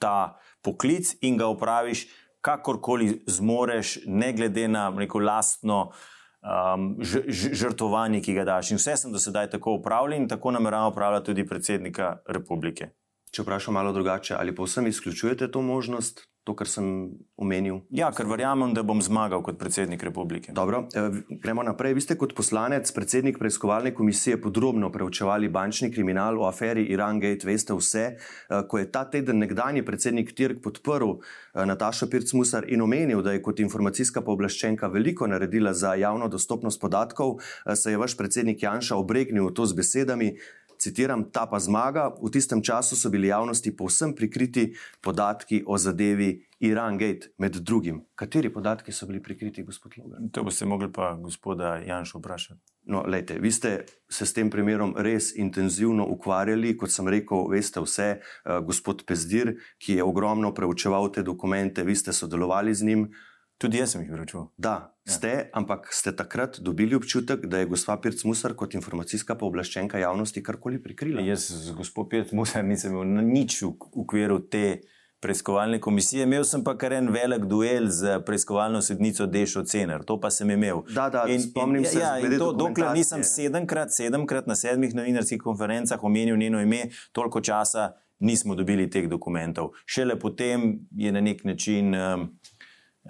[0.00, 2.06] ta poklic in ga upraviš,
[2.40, 5.90] kakorkoli zmoreš, ne glede na neko lastno
[6.44, 6.96] um,
[7.52, 8.70] žrtvovanje, ki ga daš.
[8.70, 12.90] In vse sem do sedaj tako upravljal in tako nameravam upravljati tudi predsednika republike.
[13.34, 16.86] Če vprašam malo drugače, ali povsem izključujete to možnost, to, kar sem
[17.40, 17.80] omenil?
[17.94, 20.52] Ja, ker verjamem, da bom zmagal kot predsednik republike.
[20.52, 21.94] Dobro, eh, gremo naprej.
[21.96, 27.46] Vi ste kot poslanec, predsednik preiskovalne komisije, podrobno preučevali bančni kriminal v aferi Iran Gate.
[27.46, 31.16] Veste vse, eh, ko je ta teden nekdani predsednik Tirk podprl
[31.54, 36.80] eh, Natašo Pirc-Musar in omenil, da je kot informacijska pooblaščenka veliko naredila za javno dostopnost
[36.80, 37.40] podatkov,
[37.74, 40.36] se je vaš predsednik Janša obregnil to z besedami
[40.84, 42.10] citiram, ta pa zmaga.
[42.20, 48.04] V tistem času so bili javnosti povsem prikriti podatki o zadevi Iran Gate, med drugim.
[48.14, 50.30] Kateri podatki so bili prikriti, gospod Logan?
[50.32, 52.60] To boste mogli pa gospoda Janša vprašati.
[52.86, 57.80] No, lejte, vi ste se s tem primerom res intenzivno ukvarjali, kot sem rekel, veste
[57.80, 63.08] vse, uh, gospod Pezdir, ki je ogromno preučeval te dokumente, vi ste sodelovali z njim.
[63.58, 64.48] Tudi jaz sem jih vračal.
[64.58, 65.12] Da, ja.
[65.12, 70.42] ste, ampak ste takrat dobili občutek, da je gospa Pirc Musar kot informacijska pooblaščenka javnosti
[70.42, 71.22] karkoli prikrila.
[71.22, 73.70] Jaz z gospod Pirc Musar nisem imel nič v
[74.04, 74.82] okviru te
[75.24, 80.18] preiskovalne komisije, imel sem pa kar en velik duel z preiskovalno sodnico Dešo Cener, to
[80.20, 80.82] pa sem imel.
[80.92, 85.40] Da, da, in, spomnim in, se, ja, to, dokler nisem sedemkrat, sedemkrat na sedmih novinarskih
[85.40, 89.72] konferencah omenil njeno ime, toliko časa nismo dobili teh dokumentov.
[89.86, 91.94] Šele potem je na nek način.
[91.94, 92.28] Um,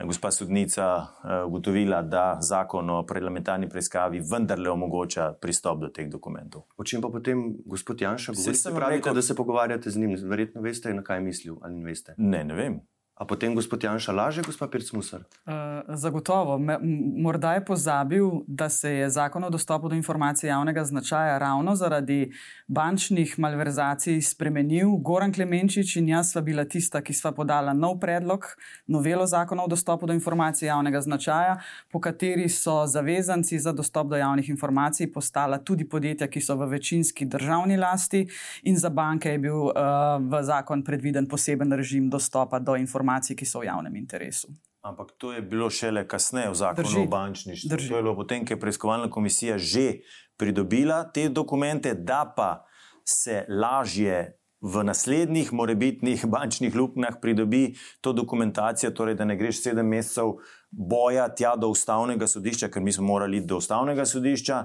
[0.03, 6.67] gospa sodnica eh, ugotovila, da zakon o parlamentarni preiskavi vendarle omogoča pristop do teh dokumentov.
[6.77, 8.57] O čem pa potem gospod Janša govori?
[8.57, 9.15] Se pravi, rekel...
[9.15, 12.15] da se pogovarjate z njim, verjetno veste, na kaj je mislil ali ne veste.
[12.19, 12.81] Ne, ne vem.
[13.15, 15.23] A potem gospod Janša laže, gospod Pircmusar?
[15.47, 15.55] Uh,
[15.95, 16.59] zagotovo.
[16.59, 16.79] Me,
[17.23, 22.33] morda je pozabil, da se je zakon o dostopu do informacij javnega značaja ravno zaradi
[22.67, 24.97] bančnih malverzacij spremenil.
[24.99, 28.49] Goran Klemenčič in jaz sva bila tista, ki sva podala nov predlog,
[28.87, 31.61] novelo zakona o dostopu do informacij javnega značaja,
[31.93, 36.67] po kateri so zavezanci za dostop do javnih informacij postala tudi podjetja, ki so v
[36.67, 38.27] večinski državni lasti,
[38.63, 43.37] in za banke je bil uh, v zakon predviden poseben režim dostopa do informacij informacij,
[43.37, 44.49] ki so v javnem interesu.
[44.85, 47.01] Ampak to je bilo šele kasneje v zakonu Drži.
[47.01, 47.69] o bančništvu.
[47.69, 47.89] Drži.
[47.89, 50.01] To je bilo potem, ko je preiskovalna komisija že
[50.37, 52.65] pridobila te dokumente, da pa
[53.05, 59.87] se lažje v naslednjih morebitnih bančnih luknjah pridobi to dokumentacijo, torej da ne greš sedem
[59.87, 60.41] mesecev
[60.71, 64.65] boja tja do ustavnega sodišča, ker mi smo morali do ustavnega sodišča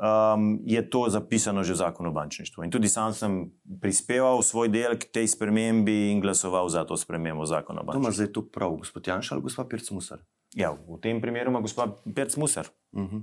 [0.00, 2.64] um, je to zapisano že v zakonu o bančništvu.
[2.64, 7.44] In tudi sam sem prispeval svoj del k tej spremembi in glasoval za to spremembo
[7.46, 8.02] zakona o bančništvu.
[8.02, 10.18] To ima zdaj tu prav, gospod Janša ali gospod Pirc Musar?
[10.56, 12.66] Ja, v tem primeru ima gospod Pirc Musar.
[12.92, 13.22] Uh -huh.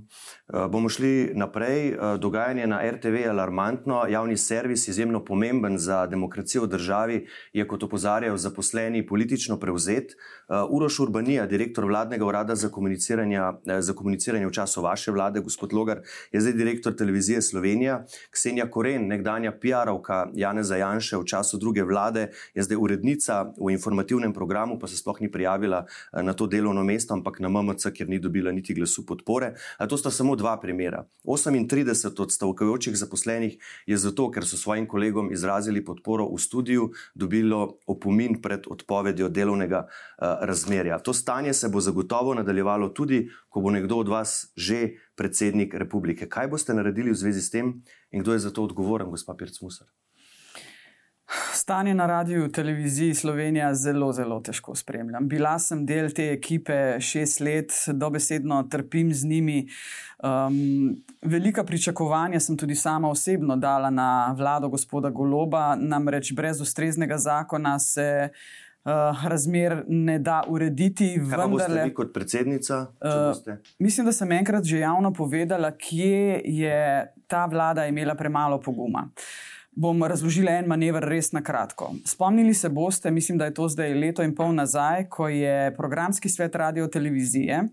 [0.64, 1.92] uh, bomo šli naprej.
[1.92, 7.26] Uh, dogajanje na RTV je alarmantno, javni servis je izjemno pomemben za demokracijo v državi,
[7.52, 10.04] je kot opozarjajo zaposleni politično prevzet.
[10.48, 13.40] Uh, Uroš Urbanija, direktor vladnega urada za komuniciranje,
[13.78, 16.00] za komuniciranje v času vaše vlade, gospod Logar,
[16.32, 18.04] je zdaj direktor televizije Slovenija.
[18.30, 24.32] Ksenija Koren, nekdanja PR-ovka Jane Zajanše v času druge vlade, je zdaj urednica v informativnem
[24.32, 25.84] programu, pa se sploh ni prijavila
[26.22, 29.57] na to delovno mesto, ampak na MMC, ker ni dobila niti glasu podpore.
[29.88, 31.04] To sta samo dva primera.
[31.24, 37.78] 38 od stavkajočih zaposlenih je zato, ker so svojim kolegom izrazili podporo v studiu, dobilo
[37.86, 40.98] opomin pred odpovedjo delovnega uh, razmerja.
[40.98, 46.28] To stanje se bo zagotovo nadaljevalo tudi, ko bo nekdo od vas že predsednik republike.
[46.28, 49.60] Kaj boste naredili v zvezi s tem in kdo je za to odgovoren, gospod Pirc
[49.62, 49.88] Musar?
[51.52, 55.28] Stanje na radiju televiziji Slovenija zelo, zelo težko spremljam.
[55.28, 59.68] Bila sem del te ekipe šest let, dobesedno trpim z njimi.
[60.22, 67.18] Um, velika pričakovanja sem tudi sama osebno dala na vlado gospoda Goloba, namreč brez ustreznega
[67.18, 68.28] zakona se.
[68.84, 71.20] Uh, razmer ne da urediti.
[71.30, 72.78] Kaj boste vi kot predsednica?
[72.80, 79.10] Uh, mislim, da sem enkrat že javno povedala, kje je ta vlada imela premalo poguma.
[79.10, 81.92] Uh, bom razložila en manever res na kratko.
[82.06, 86.28] Spomnili se boste, mislim, da je to zdaj leto in pol nazaj, ko je programski
[86.28, 87.68] svet radio televizije uh,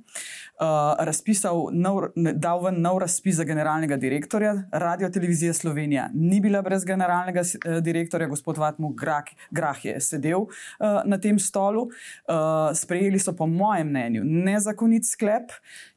[0.99, 4.53] razpisal, nov, dal ven nov razpis za generalnega direktorja.
[4.71, 10.39] Radio televizija Slovenija ni bila brez generalnega uh, direktorja, gospod Vatmu Grah, Grah je sedel
[10.39, 11.81] uh, na tem stolu.
[11.81, 15.51] Uh, sprejeli so, po mojem mnenju, nezakonit sklep.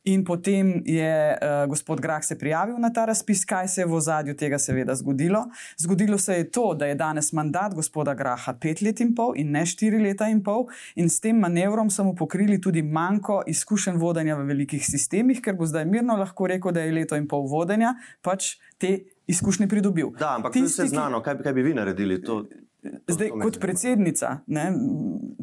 [0.09, 3.94] In potem je uh, gospod Grah se prijavil na ta razpis, kaj se je v
[3.94, 5.44] ozadju tega seveda zgodilo.
[5.77, 9.51] zgodilo se je to, da je danes mandat gospoda Graha pet let in pol in
[9.51, 14.37] ne štiri leta in pol, in s tem manevrom smo pokrili tudi manjko izkušenj vodenja
[14.37, 17.95] v velikih sistemih, ker bo zdaj mirno lahko rekel, da je leto in pol vodenja
[18.25, 18.97] pač te
[19.29, 20.11] izkušnje pridobil.
[20.19, 22.23] Da, ampak Tisti, to je vse znano, kaj, kaj bi vi naredili?
[22.25, 22.43] To...
[22.83, 24.69] Zdaj, kot predsednica, ne,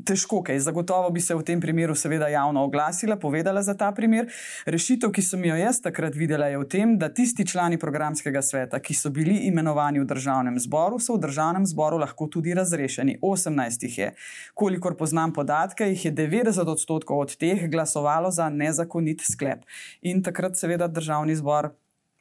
[0.08, 0.60] težko kaj.
[0.64, 4.30] Zagotovo bi se v tem primeru, seveda, javno oglasila, povedala za ta primer.
[4.66, 8.80] Rešitev, ki sem jo jaz takrat videla, je v tem, da tisti člani programskega sveta,
[8.80, 13.18] ki so bili imenovani v državnem zboru, so v državnem zboru lahko tudi razrešeni.
[13.20, 14.10] 18 jih je.
[14.56, 19.68] Kolikor poznam podatke, jih je 90 odstotkov od teh glasovalo za nezakonit sklep.
[20.08, 21.74] In takrat, seveda, državni zbor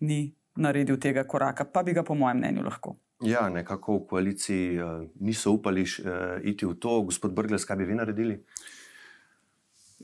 [0.02, 2.98] ni naredil tega koraka, pa bi ga, po mojem mnenju, lahko.
[3.22, 7.02] Ja, nekako v koaliciji uh, niso upali uh, iti v to.
[7.06, 8.40] Gospod Brgles, kaj bi vi naredili?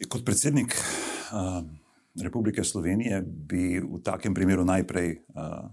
[0.08, 1.66] Kot predsednik uh,
[2.22, 5.66] Republike Slovenije bi v takem primeru najprej uh,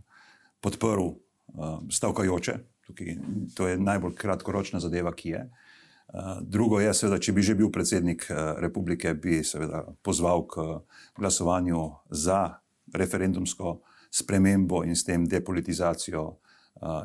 [0.62, 2.58] podprl uh, stavkajoče.
[2.90, 3.18] Tukaj,
[3.54, 5.44] to je najbolj kratkoročna zadeva, ki je.
[6.08, 10.66] Uh, drugo je, seveda, če bi že bil predsednik uh, republike, bi seveda pozval k
[11.20, 12.58] glasovanju za
[12.96, 13.78] referendumsko
[14.10, 16.47] spremembo in s tem depolitizacijo uh,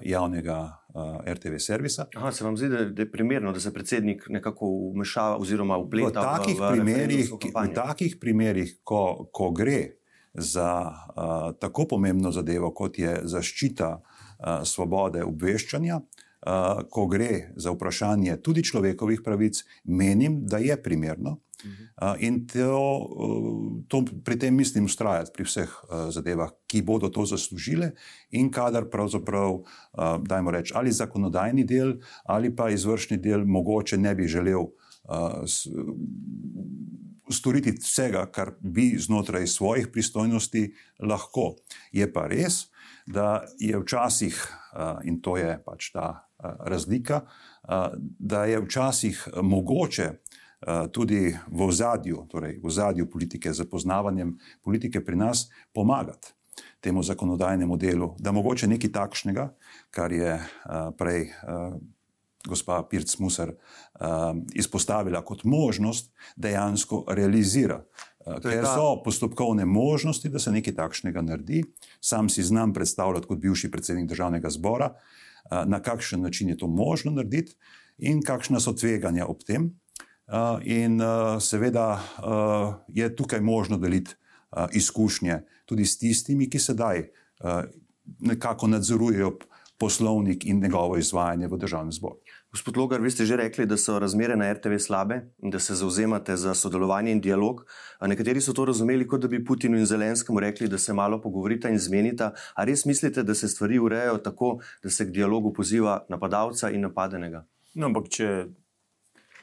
[0.02, 2.06] javnega uh, RTV servisa.
[2.14, 6.24] Aha, se vam zdi, da je primerno, da se predsednik nekako vmešava oziroma vpleta v
[6.24, 9.96] takih v, v primerih, v takih primerih, ko, ko gre
[10.34, 16.00] za uh, tako pomembno zadevo, kot je zaščita uh, svobode obveščanja.
[16.42, 22.78] Uh, ko gre za vprašanje tudi človekovih pravic, menim, da je primerno, Uh, in to,
[23.88, 27.92] to, pri tem mislim ustrajati pri vseh uh, zadevah, ki bodo to zaslužile,
[28.30, 34.14] in kadar pravzaprav, uh, dajmo reči, ali zakonodajni del ali pa izvršni del mogoče ne
[34.14, 35.68] bi želel uh, s,
[37.30, 41.54] storiti vsega, kar bi znotraj svojih pristojnosti lahko.
[41.92, 42.66] Je pa res,
[43.06, 44.36] da je včasih,
[44.74, 50.10] uh, in to je pač ta uh, razlika, uh, da je včasih mogoče
[50.92, 56.34] tudi v ozadju, torej v ozadju politike, z poznavanjem politike pri nas pomagati
[56.80, 59.48] temu zakonodajnemu delu, da mogoče nekaj takšnega,
[59.90, 61.78] kar je uh, prej uh,
[62.48, 63.52] gospa Pirc Musar
[64.54, 67.82] izpostavila kot možnost, dejansko realizira.
[68.42, 71.62] Ker so postopkovne možnosti, da se nekaj takšnega naredi.
[72.00, 74.92] Sam si znam predstavljati, kot bivši predsednik državnega zbora,
[75.66, 77.54] na kakšen način je to možno narediti
[77.98, 79.72] in kakšna so tveganja ob tem.
[80.32, 84.14] Eh, in eh, seveda eh, je tukaj možno deliti
[84.72, 87.06] izkušnje tudi s tistimi, ki sedaj
[88.20, 89.30] nekako nadzorujejo
[89.78, 92.18] poslovnik in njegovo izvajanje v državnem zboru.
[92.50, 95.74] Gospod Logar, vi ste že rekli, da so razmere na RTV slabe in da se
[95.74, 97.64] zauzemate za sodelovanje in dialog.
[98.00, 101.68] Nekateri so to razumeli, kot da bi Putinu in Zelenskemu rekli, da se malo pogovorita
[101.68, 102.34] in zmenita.
[102.54, 106.84] Ali res mislite, da se stvari urejajo tako, da se k dialogu poziva napadalca in
[106.84, 107.46] napadenega?
[107.74, 108.46] No, ampak če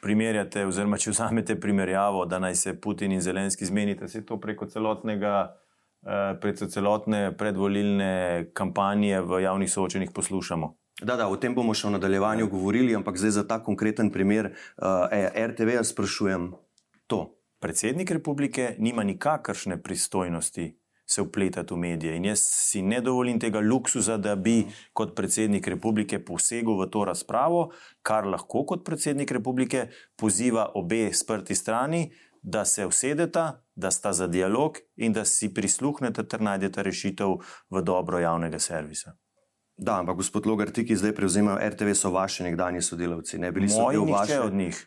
[0.01, 4.65] primerjate, oziroma če vzamete primerjavo, da naj se Putin in Zelenski zmenite, se to preko
[4.65, 5.55] celotnega,
[6.03, 10.75] eh, preko celotne predvolilne kampanje v javnih soočenjih poslušamo.
[11.01, 14.51] Da, da, o tem bomo še v nadaljevanju govorili, ampak zdaj za ta konkreten primer
[14.51, 16.51] uh, eh, RTV jaz sprašujem
[17.07, 17.35] to.
[17.59, 20.78] Predsednik republike nima nikakršne pristojnosti
[21.09, 22.15] se upletati v medije.
[22.15, 27.05] In jaz si ne dovolim tega luksusa, da bi kot predsednik republike posegel v to
[27.09, 27.69] razpravo,
[28.05, 32.09] kar lahko kot predsednik republike poziva obe sprti strani,
[32.41, 37.35] da se usedeta, da sta za dialog in da si prisluhnete ter najdete rešitev
[37.69, 39.15] v dobro javnega servisa.
[39.77, 43.39] Da, ampak gospod Logar, ti, ki zdaj prevzemajo RTV, so vaši nekdani sodelavci.
[43.39, 44.79] Ne bili so Moji, vaši od njih.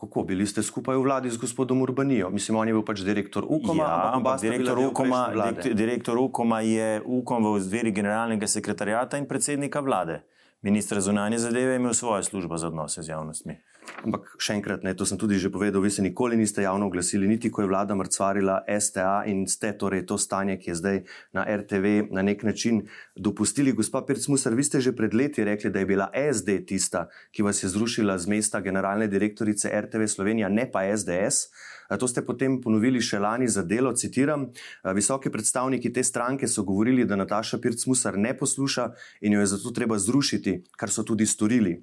[0.00, 2.30] Kako bili ste skupaj v vladi z gospodom Urbanijo?
[2.32, 3.84] Mislim, on je bil pač direktor UKOM-a.
[3.84, 10.22] Ja, ampak direktor UKOM-a, direktor UKOM-a je UKOM v zveri generalnega sekretarjata in predsednika vlade.
[10.64, 13.60] Ministr zunanje zadeve je imel svojo službo za odnose z javnostmi.
[14.00, 17.28] Ampak še enkrat, ne, to sem tudi že povedal, vi se nikoli niste javno oglasili,
[17.28, 20.98] niti ko je vlada mrcvarila STA in ste torej to stanje, ki je zdaj
[21.36, 23.74] na RTV na nek način dopustili.
[23.76, 27.60] Gospa Pirc-Musar, vi ste že pred leti rekli, da je bila SD tista, ki vas
[27.62, 31.50] je zrušila z mesta generalne direktorice RTV Slovenija, ne pa SDS.
[31.90, 33.90] To ste potem ponovili še lani za delo.
[33.98, 34.46] Citiram:
[34.94, 38.86] Visoki predstavniki te stranke so govorili, da Nataša Pirc-Musar ne posluša
[39.26, 41.82] in jo je zato treba zrušiti, kar so tudi storili.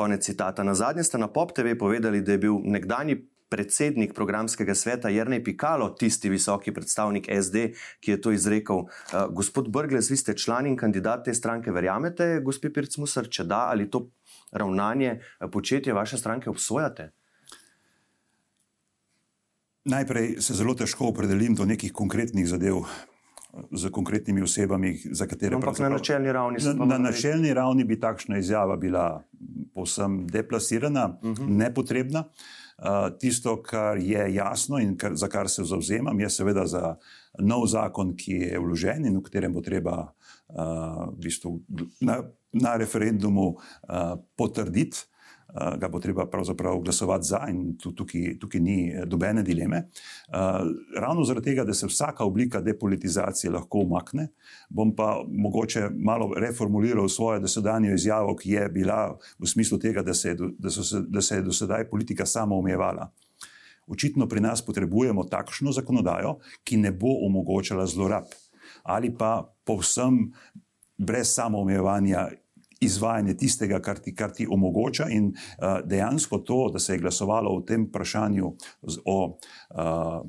[0.00, 0.64] Konec citata.
[0.64, 3.18] Na zadnje ste na Pop TV povedali, da je bil nekdani
[3.52, 8.88] predsednik programskega sveta Jrnej Pikalo tisti visoki predstavnik SD, ki je to izrekel.
[8.88, 13.66] Uh, gospod Brgles, vi ste član in kandidat te stranke, verjamete, gospod Pircmusar, če da
[13.68, 14.06] ali to
[14.56, 17.10] ravnanje, eh, početje vaše stranke obsojate?
[19.84, 22.86] Najprej se zelo težko opredelim do nekih konkretnih zadev,
[23.72, 28.38] z konkretnimi osebami, za katere Ampak na načelni ravni na, na načelni ravni bi takšna
[28.38, 29.22] izjava bila
[29.74, 31.48] povsem deplasirana, uh -huh.
[31.48, 32.24] nepotrebna.
[32.78, 36.96] Uh, tisto, kar je jasno in kar, za kar se zauzemam, je seveda za
[37.38, 40.12] nov zakon, ki je vložen in v katerem bo treba
[40.48, 41.60] uh, v bistvu
[42.00, 45.09] na, na referendumu uh, potrditi.
[45.50, 49.82] Uh, ga bo treba pravzaprav glasovati za, in tukaj, tukaj ni dobene dileme.
[50.28, 50.34] Uh,
[50.96, 54.28] ravno zaradi tega, da se vsaka oblika depolitizacije lahko umakne,
[54.68, 60.14] bom pa mogoče malo reformuliral svojo dosedanjo izjavo, ki je bila v smislu tega, da
[60.14, 63.10] se da se, da se je do sedaj politika sama omejevala.
[63.86, 68.24] Očitno pri nas potrebujemo takšno zakonodajo, ki ne bo omogočala zlorab
[68.82, 70.32] ali pa povsem
[70.98, 72.28] brez samoomejevanja
[72.80, 77.52] izvajanje tistega, kar ti, kar ti omogoča, in uh, dejansko to, da se je glasovalo
[77.52, 78.52] o tem vprašanju
[79.04, 80.22] o uh,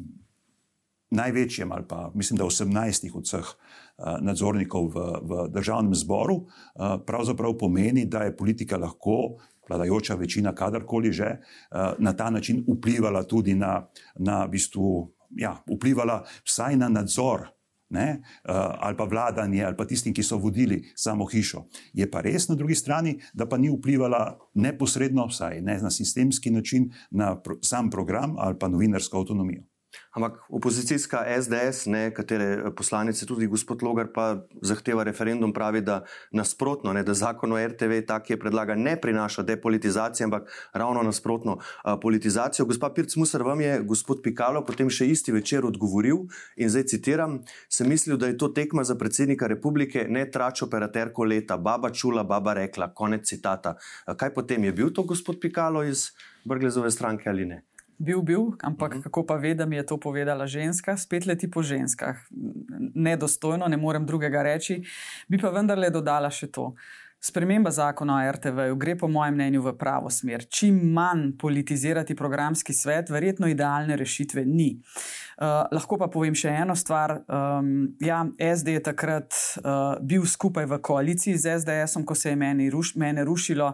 [1.11, 6.99] največjem ali pa mislim, da 18 od vseh uh, nadzornikov v, v državnem zboru, uh,
[7.07, 9.37] pravzaprav pomeni, da je politika lahko.
[9.69, 11.37] Vladajoča večina, kadarkoli že,
[11.97, 13.85] na ta način vplivala tudi na,
[14.19, 14.87] na v bistvu,
[15.39, 17.45] ja, vplivala vsaj na nadzor
[17.91, 21.65] ne, uh, ali pa vladanje, ali pa tistim, ki so vodili samo hišo.
[21.93, 26.51] Je pa res na drugi strani, da pa ni vplivala neposredno, vsaj ne na sistemski
[26.51, 29.63] način, na pro, sam program ali pa novinarsko avtonomijo.
[30.12, 36.01] Ampak opozicijska SDS, ne, katere poslanice, tudi gospod Logar, pa zahteva referendum, pravi, da
[36.32, 41.58] nasprotno, ne, da zakon o RTV, tak je predlagan, ne prinaša depolitizacije, ampak ravno nasprotno
[41.84, 42.65] a, politizacijo.
[42.65, 46.25] Gospa Pirc Musar, vam je gospod Pikalo potem še isti večer odgovoril
[46.56, 51.23] in zdaj citiram: Sem mislil, da je to tekma za predsednika republike, ne trač operaterko
[51.23, 52.91] leta, baba čula, baba rekla.
[52.93, 53.77] Konec citata.
[54.06, 56.12] A, kaj potem je bil to gospod Pikalo iz
[56.43, 57.63] Brglezove stranke ali ne?
[58.01, 59.03] Bil, bil, ampak uh -huh.
[59.03, 62.17] kako pa ve, da mi je to povedala ženska, spet leti po ženskah.
[62.95, 64.83] Nedostojno, ne morem drugega reči.
[65.27, 66.73] Bi pa vendarle dodala še to.
[67.23, 70.45] Sprememba zakona o RTV gre, po mojem mnenju, v pravo smer.
[70.49, 74.79] Čim manj politizirati programski svet, verjetno idealne rešitve ni.
[75.41, 77.15] Uh, lahko pa povem še eno stvar.
[77.25, 82.38] Um, ja, SD je takrat uh, bil skupaj v koaliciji z SDS-om, ko se je
[82.38, 83.71] meni ruš, mene rušilo.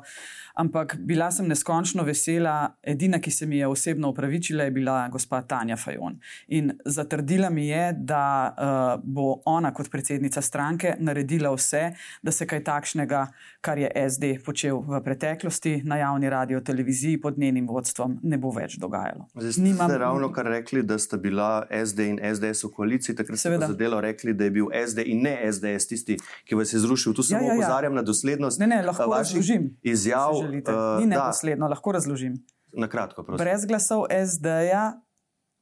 [0.57, 2.71] Ampak bila sem neskončno vesela.
[2.81, 6.15] Edina, ki se mi je osebno upravičila, je bila gospa Tanja Fajon.
[6.47, 11.83] In zatrdila mi je, da uh, bo ona kot predsednica stranke naredila vse,
[12.23, 13.25] da se kaj takšnega,
[13.61, 18.55] kar je SD počel v preteklosti na javni radio televiziji pod njenim vodstvom, ne bo
[18.55, 19.27] več dogajalo.
[19.35, 19.91] Zdaj ste Nimam...
[19.91, 24.01] ravno kar rekli, da sta bila SD in SDS v koaliciji, takrat ste za delo
[24.01, 27.13] rekli, da je bil SD in ne SDS tisti, ki vas je zrušil.
[27.13, 27.59] Tu samo ja, ja, ja.
[27.59, 28.59] opozarjam na doslednost.
[28.59, 29.71] Ne, ne, lahko razložim.
[29.83, 30.71] Izjav želite.
[30.71, 31.73] Uh, Ni neposredno, da.
[31.75, 32.37] lahko razložim.
[32.73, 33.45] Na kratko, prosim.
[33.45, 35.06] Brez glasov SD-ja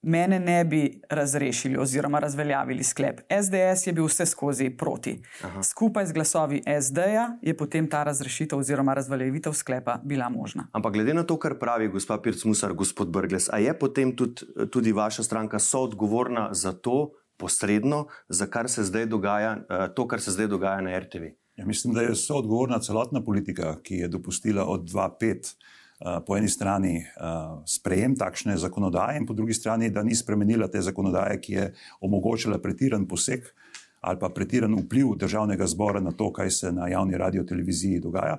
[0.05, 3.19] mene ne bi razrešili oziroma razveljavili sklep.
[3.19, 5.21] SDS je bil vse skozi proti.
[5.43, 5.63] Aha.
[5.63, 10.67] Skupaj z glasovi SD-ja je potem ta razrešitev oziroma razveljavitev sklepa bila možna.
[10.71, 14.91] Ampak glede na to, kar pravi gospa Pirc-Musar, gospod Brgles, a je potem tudi, tudi
[14.91, 20.31] vaša stranka soodgovorna za to posredno, za kar se zdaj dogaja, eh, to, kar se
[20.31, 21.23] zdaj dogaja na RTV?
[21.55, 25.74] Ja, mislim, da je soodgovorna celotna politika, ki je dopustila od 2-5 uh,
[26.25, 30.81] po eni strani uh, sprejem takšne zakonodaje, in po drugi strani, da ni spremenila te
[30.81, 33.49] zakonodaje, ki je omogočila pretiran poseg
[34.05, 38.35] ali pa pretiran vpliv državnega zbora na to, kaj se na javni radio televiziji dogaja.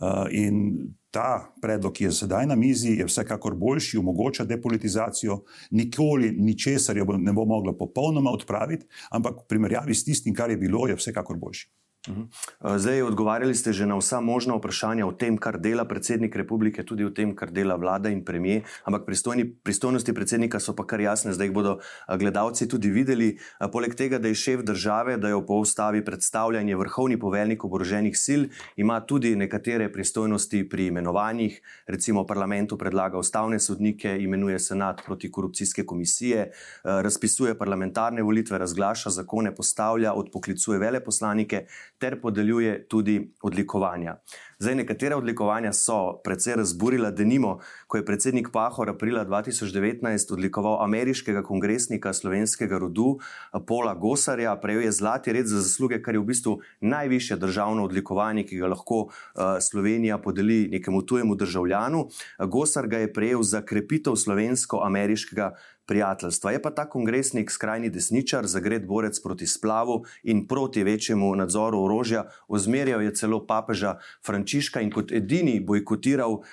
[0.00, 6.32] Uh, in ta predlog, ki je sedaj na mizi, je vsekakor boljši, omogoča depolitizacijo, nikoli
[6.32, 10.96] ničesar ne bo mogla popolnoma odpraviti, ampak v primerjavi s tistim, kar je bilo, je
[10.96, 11.68] vsekakor boljši.
[12.08, 12.22] Mhm.
[12.22, 16.82] Eh, zdaj, odgovarjali ste že na vsa možna vprašanja o tem, kar dela predsednik republike,
[16.82, 21.00] tudi o tem, kar dela vlada in premije, ampak pristojni, pristojnosti predsednika so pa kar
[21.00, 23.38] jasne, zdaj jih bodo eh, gledalci tudi videli.
[23.38, 27.18] Eh, poleg tega, da je šef države, da jo po ustavi predstavlja in je vrhovni
[27.20, 28.42] poveljnik oboroženih sil,
[28.76, 35.86] ima tudi nekatere pristojnosti pri imenovanjih, recimo parlamentu predlaga ustavne sodnike, imenuje senat proti korupcijske
[35.86, 36.50] komisije,
[36.82, 41.66] razpisuje parlamentarne volitve, razglaša zakone, postavlja, odpoklicuje veleposlanike
[42.02, 44.16] ter podeljuje tudi odlikovanja.
[44.58, 50.82] Zdaj, nekatera odlikovanja so precej razburila, da nimo, ko je predsednik Pahor aprila 2019 odlikoval
[50.84, 53.18] ameriškega kongresnika slovenskega rodu
[53.66, 58.46] Paula Gosarja, prejel je zlati red za zasluge, kar je v bistvu najvišje državno odlikovanje,
[58.46, 62.08] ki ga lahko uh, Slovenija podeli nekemu tujemu državljanu.
[62.38, 65.52] Gosar ga je prejel za krepitev slovensko-ameriškega
[65.86, 66.52] prijateljstva.
[66.52, 72.24] Je pa ta kongresnik skrajni desničar, zagret borec proti splavu in proti večjemu nadzoru orožja,
[72.48, 76.44] ozmerjal je celo papeža Frančiška in kot edini bojkotiral uh,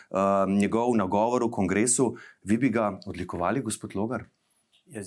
[0.47, 2.16] njegov nagovor v kongresu.
[2.43, 4.26] Vi bi ga odlikovali, gospod Logar?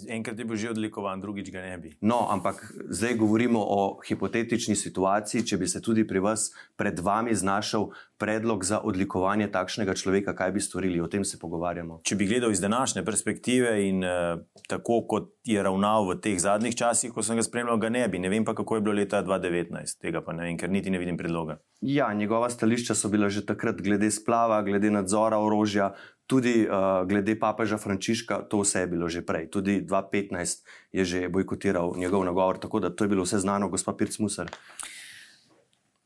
[0.08, 1.90] Enkrat je bil že odlikovan, drugič ga ne bi.
[2.00, 7.34] No, ampak zdaj govorimo o hipotetični situaciji, če bi se tudi pri vas, pred vami,
[7.34, 7.88] znašel
[8.22, 12.00] predlog za odlikovanje takšnega človeka, kaj bi storili, o tem se pogovarjamo.
[12.06, 14.38] Če bi gledal iz današnje perspektive in uh,
[14.70, 18.22] tako, kot je ravnal v teh zadnjih časih, ko sem ga spremljal, ga ne bi.
[18.22, 21.02] Ne vem pa, kako je bilo leta 2019, tega pa ne vem, ker niti ne
[21.02, 21.58] vidim predloga.
[21.82, 25.90] Ja, njegova stališča so bila že takrat glede splava, glede nadzora orožja,
[26.32, 29.50] tudi uh, glede papeža Frančiška, to vse je bilo že prej.
[29.52, 30.64] Tudi 2015
[30.96, 34.48] je že bojkotiral njegov nagovor, tako da to je bilo vse znano, gospod Pirc Musar.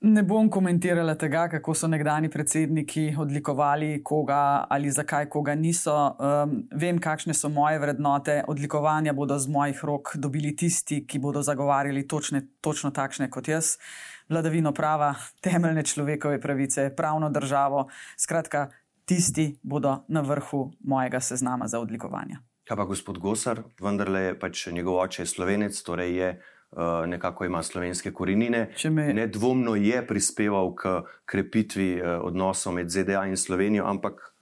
[0.06, 5.94] Ne bom komentirala tega, kako so nekdani predsedniki odlikovali koga ali zakaj koga niso.
[5.94, 8.42] Um, vem, kakšne so moje vrednote.
[8.46, 13.76] Odlikovanja bodo z mojih rok dobili tisti, ki bodo zagovarjali točne, točno takšne kot jaz.
[14.28, 17.86] Vladavino prava, temeljne človekove pravice, pravno državo.
[18.20, 18.68] Skratka,
[19.06, 22.42] tisti bodo na vrhu mojega seznama za odlikovanja.
[22.66, 27.62] Kaj pa gospod Gosar, vendarle je pač njegov oče slovenec, torej je uh, nekako ima
[27.62, 28.68] slovenske korenine.
[28.90, 29.12] Me...
[29.14, 34.32] Nedvomno je prispeval k krepitvi uh, odnosov med ZDA in Slovenijo, ampak.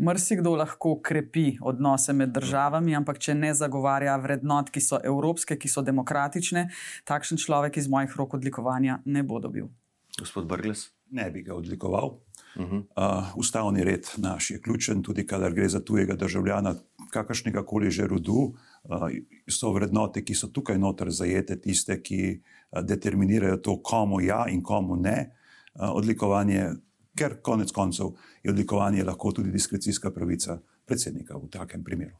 [0.00, 5.68] Mrzikdo lahko krepi odnose med državami, ampak če ne zagovarja vrednot, ki so evropske, ki
[5.68, 6.68] so demokratične,
[7.04, 9.68] takšen človek iz mojih rok odlikovanja ne bo dobil.
[10.16, 10.95] Gospod Brgles?
[11.10, 12.18] Ne bi ga odlikoval.
[12.56, 16.74] Uh, ustavni red naš je ključen, tudi kadar gre za tujega državljana,
[17.10, 18.54] kakršnega koli že rodu.
[18.84, 19.08] Uh,
[19.48, 24.62] so vrednote, ki so tukaj noter zajete, tiste, ki uh, determinirajo to, komu ja in
[24.62, 25.32] komu ne.
[25.74, 26.70] Uh, odlikovanje,
[27.16, 32.16] ker konec koncev je odlikovanje lahko tudi diskrecijska pravica predsednika v takem primeru.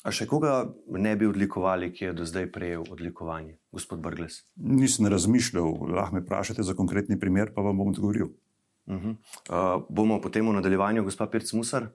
[0.00, 0.64] A še koga
[0.96, 4.40] ne bi odlikovali, ki je do zdaj prejel odlikovanje, gospod Brgles?
[4.56, 8.30] Nisem razmišljal, lahko me vprašate za konkretni primer, pa vam bom odgovoril.
[8.90, 9.16] Uh -huh.
[9.50, 11.90] uh, bomo potem v nadaljevanju, gospod Pirc Musar.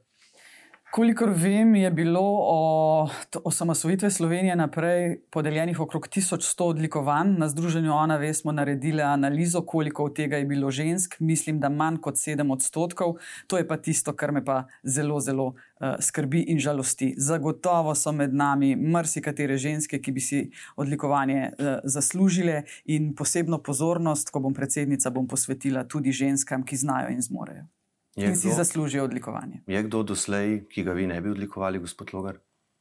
[0.95, 7.33] Kolikor vem, je bilo od osamosvojitve Slovenije naprej podeljenih okrog 1100 odlikovanj.
[7.37, 11.19] Na Združenju ONA ve smo naredili analizo, koliko od tega je bilo žensk.
[11.19, 13.15] Mislim, da manj kot 7 odstotkov.
[13.47, 17.13] To je pa tisto, kar me pa zelo, zelo uh, skrbi in žalosti.
[17.17, 24.29] Zagotovo so med nami marsikatere ženske, ki bi si odlikovanje uh, zaslužile in posebno pozornost,
[24.29, 27.67] ko bom predsednica, bom posvetila tudi ženskam, ki znajo in zmorejo.
[28.15, 29.61] Je in si kdo, zaslužijo odlikovanje.
[29.67, 32.37] Je kdo doslej, ki ga vi ne bi odlikovali, gospod Logar?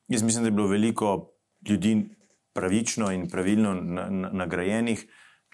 [0.09, 1.31] Jaz mislim, da je bilo veliko
[1.69, 2.09] ljudi
[2.53, 3.75] pravično in pravilno
[4.33, 5.07] nagrajenih,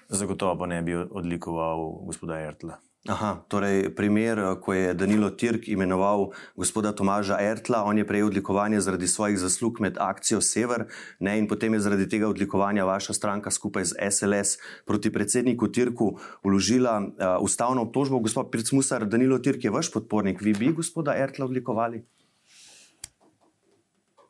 [0.08, 2.80] zagotovo pa ne bi odlikoval gospoda Ertla.
[3.08, 8.80] Aha, torej, primer, ko je Danilo Tirk imenoval gospoda Tomaža Ertla, on je prejel odlikovanje
[8.80, 10.84] zaradi svojih zaslug med akcijo Sever,
[11.18, 16.18] ne, in potem je zaradi tega odlikovanja vaša stranka skupaj z SLS proti predsedniku Tirku
[16.44, 18.20] uložila uh, ustavno obtožbo.
[18.20, 22.04] Gospod Pircmusar, Danilo Tirk je vaš podpornik, vi bi gospoda Ertla odlikovali?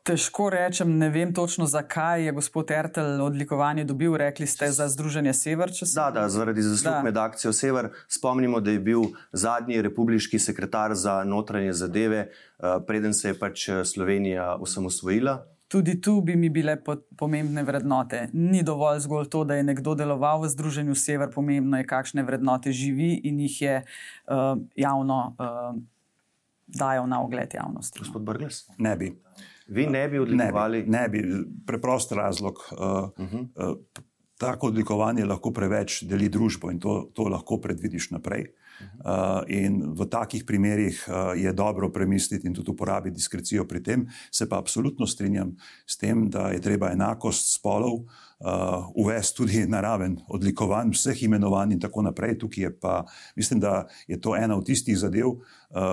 [0.04, 4.16] Težko rečem, ne vem točno, zakaj je gospod Ertel odlikovanje dobil.
[4.16, 5.70] Rekli ste za Združenje Sever.
[5.94, 7.90] Da, da, zaradi zaslug med akcijo Sever.
[8.08, 13.68] Spomnimo, da je bil zadnji republiški sekretar za notranje zadeve, eh, preden se je pač
[13.68, 15.44] eh, Slovenija osamosvojila.
[15.68, 16.78] Tudi tu bi mi bile
[17.16, 18.28] pomembne vrednote.
[18.32, 22.72] Ni dovolj zgolj to, da je nekdo deloval v Združenju Sever, pomembno je, kakšne vrednote
[22.72, 25.78] živi in jih je uh, javno uh,
[26.66, 27.98] dajal na ogled javnosti.
[27.98, 28.64] Gospod Brgles?
[28.78, 29.12] Ne bi.
[29.70, 30.84] Vi ne bi odlikovali?
[30.86, 31.22] Ne bi.
[31.22, 31.44] Ne bi.
[31.66, 32.54] Preprost razlog.
[32.72, 33.70] Uh, uh -huh.
[33.70, 33.76] uh,
[34.38, 38.46] tako odlikovanje lahko preveč deli družbo in to, to lahko predvidiš naprej.
[38.80, 44.06] Uh, in v takih primerih uh, je dobro premisliti in tudi uporabiti diskrecijo pri tem.
[44.32, 45.56] Se pa absolutno strinjam
[45.86, 48.29] s tem, da je treba enakost spolov uh,
[48.94, 52.38] uvesti tudi na raven odlikovanj, vseh imenovanj in tako naprej.
[52.38, 53.04] Tukaj je pa,
[53.36, 55.42] mislim, da je to ena od tistih zadev, uh,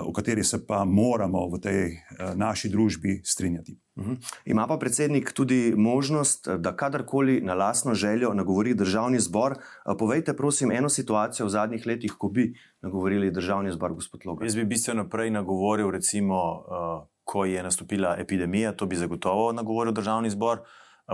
[0.05, 3.77] o kateri se pa moramo v tej uh, naši družbi strinjati.
[3.95, 4.17] Uhum.
[4.45, 9.55] Ima pa predsednik tudi možnost, da kadarkoli na lastno željo nagovori državni zbor.
[9.99, 14.45] Povejte, prosim, eno situacijo v zadnjih letih, ko bi nagovorili državni zbor, gospod Logan.
[14.45, 19.93] Jaz bi bistveno prej nagovoril, recimo, uh, ko je nastopila epidemija, to bi zagotovo nagovoril
[19.93, 20.61] državni zbor.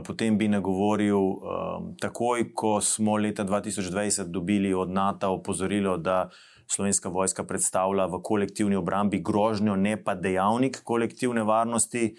[0.01, 6.29] Potem bi nagovoril, um, takoj ko smo leta 2020 dobili od NATO opozorilo, da
[6.67, 12.15] slovenska vojska predstavlja v kolektivni obrambi grožnjo, ne pa dejavnik kolektivne varnosti.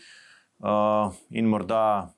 [0.59, 2.15] Uh, in morda,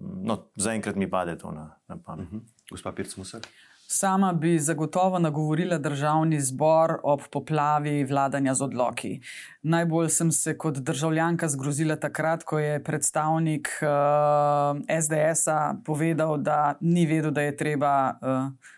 [0.00, 2.26] no, zaenkrat mi pade to na, na pamet.
[2.26, 2.40] Uh -huh.
[2.70, 3.40] Gospa Pirc Musar.
[3.88, 9.20] Sama bi zagotovo nagovorila državni zbor ob poplavi vladanja z odloki.
[9.62, 17.06] Najbolj sem se kot državljanka zgrozila takrat, ko je predstavnik uh, SDS-a povedal, da ni
[17.06, 18.74] vedel, da je treba uh,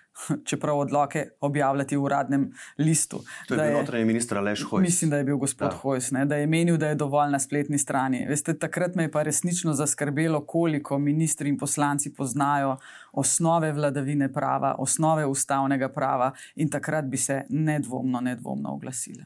[0.49, 3.21] čeprav odloke objavljati v uradnem listu.
[3.49, 4.83] To je Da bil notranji minister Aleš Hojs.
[4.83, 5.77] Mislim, da je bil gospod Da.
[5.77, 8.27] Hojs, ne, da je menil, da je dovolj na spletni strani.
[8.29, 12.77] Veste, takrat me je pa resnično zaskrbelo, koliko ministri in poslanci poznajo
[13.13, 19.25] osnove vladavine prava, osnove ustavnega prava in takrat bi se nedvomno, nedvomno oglasili.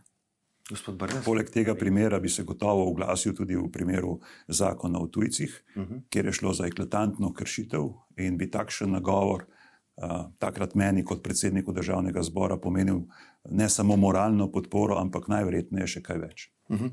[1.25, 6.01] Poleg tega primera bi se gotovo oglasil tudi v primeru zakona o tujcih, uh -huh.
[6.09, 9.62] kjer je šlo za eklatantno kršitev in bi takšen nagovor uh,
[10.39, 13.03] takrat meni kot predsedniku državnega zbora pomenil
[13.51, 16.49] ne samo moralno podporo, ampak najverjetneje še kaj več.
[16.73, 16.87] Mhm.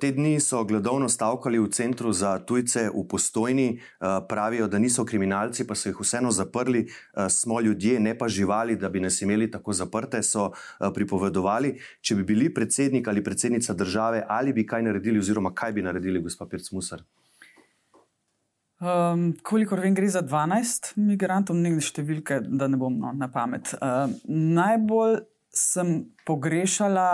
[0.00, 3.80] Te dni so gladovno stavkali v centru za tujce v Postojni,
[4.28, 6.84] pravijo, da niso kriminalci, pa so jih vseeno zaprli.
[7.30, 10.50] Smo ljudje, ne pa živali, da bi nas imeli tako zaprte, so
[10.94, 11.78] pripovedovali.
[12.00, 16.20] Če bi bili predsednik ali predsednica države, ali bi kaj naredili, oziroma kaj bi naredili,
[16.20, 17.02] gospod Pirc Musar?
[18.82, 23.76] Um, kolikor vem, gre za 12 migrantov, nekaj številke, da ne bom no, na pamet.
[23.78, 25.20] Uh, najbolj
[25.54, 27.06] sem pogrešala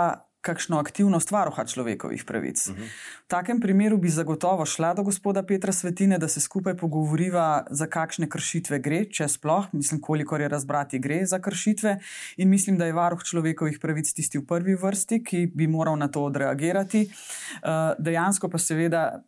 [0.48, 2.66] kakšno aktivnost varuha človekovih pravic.
[2.68, 2.88] Uh -huh.
[3.24, 7.86] V takem primeru bi zagotovo šla do gospoda Petra Svetine, da se skupaj pogovoriva, za
[7.86, 11.98] kakšne kršitve gre, če sploh, mislim, koliko je razbrati gre za kršitve.
[12.36, 16.08] In mislim, da je varuh človekovih pravic tisti v prvi vrsti, ki bi moral na
[16.08, 17.08] to odreagirati.
[17.08, 19.22] Uh, dejansko pa seveda.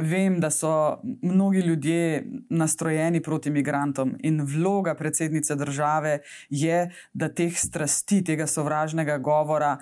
[0.00, 6.18] Vem, da so mnogi ljudje nastrojeni proti migrantom, in vloga predsednice države
[6.50, 9.76] je, da teh strasti, tega sovražnega govora,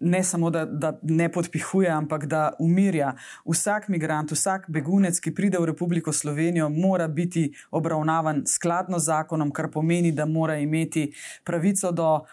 [0.00, 3.14] ne samo da, da ne podpihuje, ampak da umirja.
[3.44, 9.52] Vsak migrant, vsak begunec, ki pride v Republiko Slovenijo, mora biti obravnavan skladno z zakonom,
[9.52, 11.12] kar pomeni, da mora imeti
[11.44, 12.24] pravico do uh,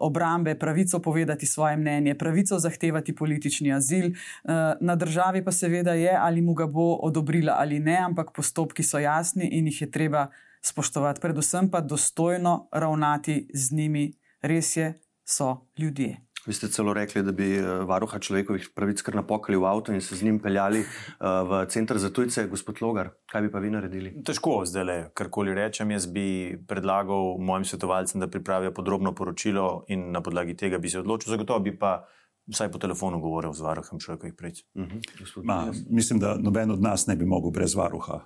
[0.00, 4.06] obrambe, pravico povedati svoje mnenje, pravico zahtevati politični azil.
[4.06, 8.82] Uh, na državi pa seveda je, ali mu ga bo odobrila ali ne, ampak postopki
[8.82, 10.28] so jasni in jih je treba
[10.62, 11.20] spoštovati.
[11.20, 14.12] Predvsem pa dostojno ravnati z njimi,
[14.42, 14.94] res je,
[15.24, 16.16] so ljudje.
[16.46, 17.56] Vi ste celo rekli, da bi
[17.88, 21.98] varuha človekovih pravic kar napokali v avto in se z njim peljali uh, v center
[21.98, 23.10] za tujce, gospod Logar.
[23.32, 24.12] Kaj bi pa vi naredili?
[24.24, 25.90] Težko zdaj le, karkoli rečem.
[25.90, 31.00] Jaz bi predlagal mojim svetovalcem, da pripravijo podrobno poročilo in na podlagi tega bi se
[31.00, 31.30] odločil.
[31.32, 32.04] Zagotovo bi pa
[32.52, 34.60] vsaj po telefonu govoril z varuhem človekovih pravic.
[34.74, 34.98] Uh Mhm.
[34.98, 35.44] -huh.
[35.44, 38.20] Ma, mislim, da noben od nas ne bi mogel brez varuha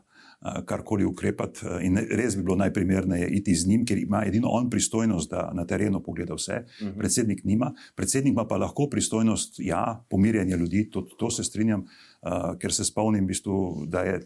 [0.66, 1.66] karkoli ukrepati.
[1.82, 5.66] In res bi bilo najprimerneje iti z njim, ker ima edino on pristojnost, da na
[5.66, 6.64] terenu pogleda vse.
[6.64, 6.98] Uh -huh.
[6.98, 12.58] Predsednik nima, predsednik ima pa lahko pristojnost, ja, pomirjanje ljudi, to, to se strinjam, uh,
[12.58, 14.20] ker se spomnim, v bistvu, da je.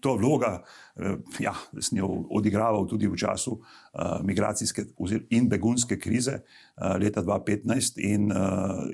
[0.00, 0.64] To vloga,
[1.38, 4.84] ja, sem jo odigraval tudi v času uh, migracijske
[5.34, 8.38] in begunske krize uh, leta 2015, in uh,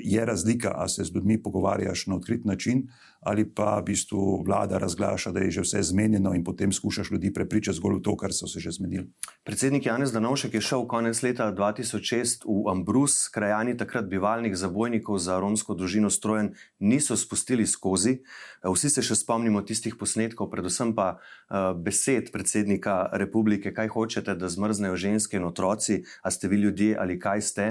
[0.01, 2.89] je razlika, ali se z ljudmi pogovarjaš na odkrit način,
[3.21, 7.33] ali pa v bistvu vlada razglaša, da je že vse zmenjeno, in potem skušaš ljudi
[7.33, 9.11] prepričati zgolj v to, kar so se že zmenili.
[9.45, 15.41] Predsednik Janez Danovšek je šel konec leta 2006 v Ambrus, krajani takrat bivalnih zabojnikov za
[15.41, 18.23] romsko družino strojen niso spustili skozi.
[18.65, 24.49] Vsi se še spomnimo tistih posnetkov, predvsem pa uh, besed predsednika republike, kaj hočete, da
[24.49, 27.69] zmrznejo ženske in otroci, a ste vi ljudje ali kaj ste.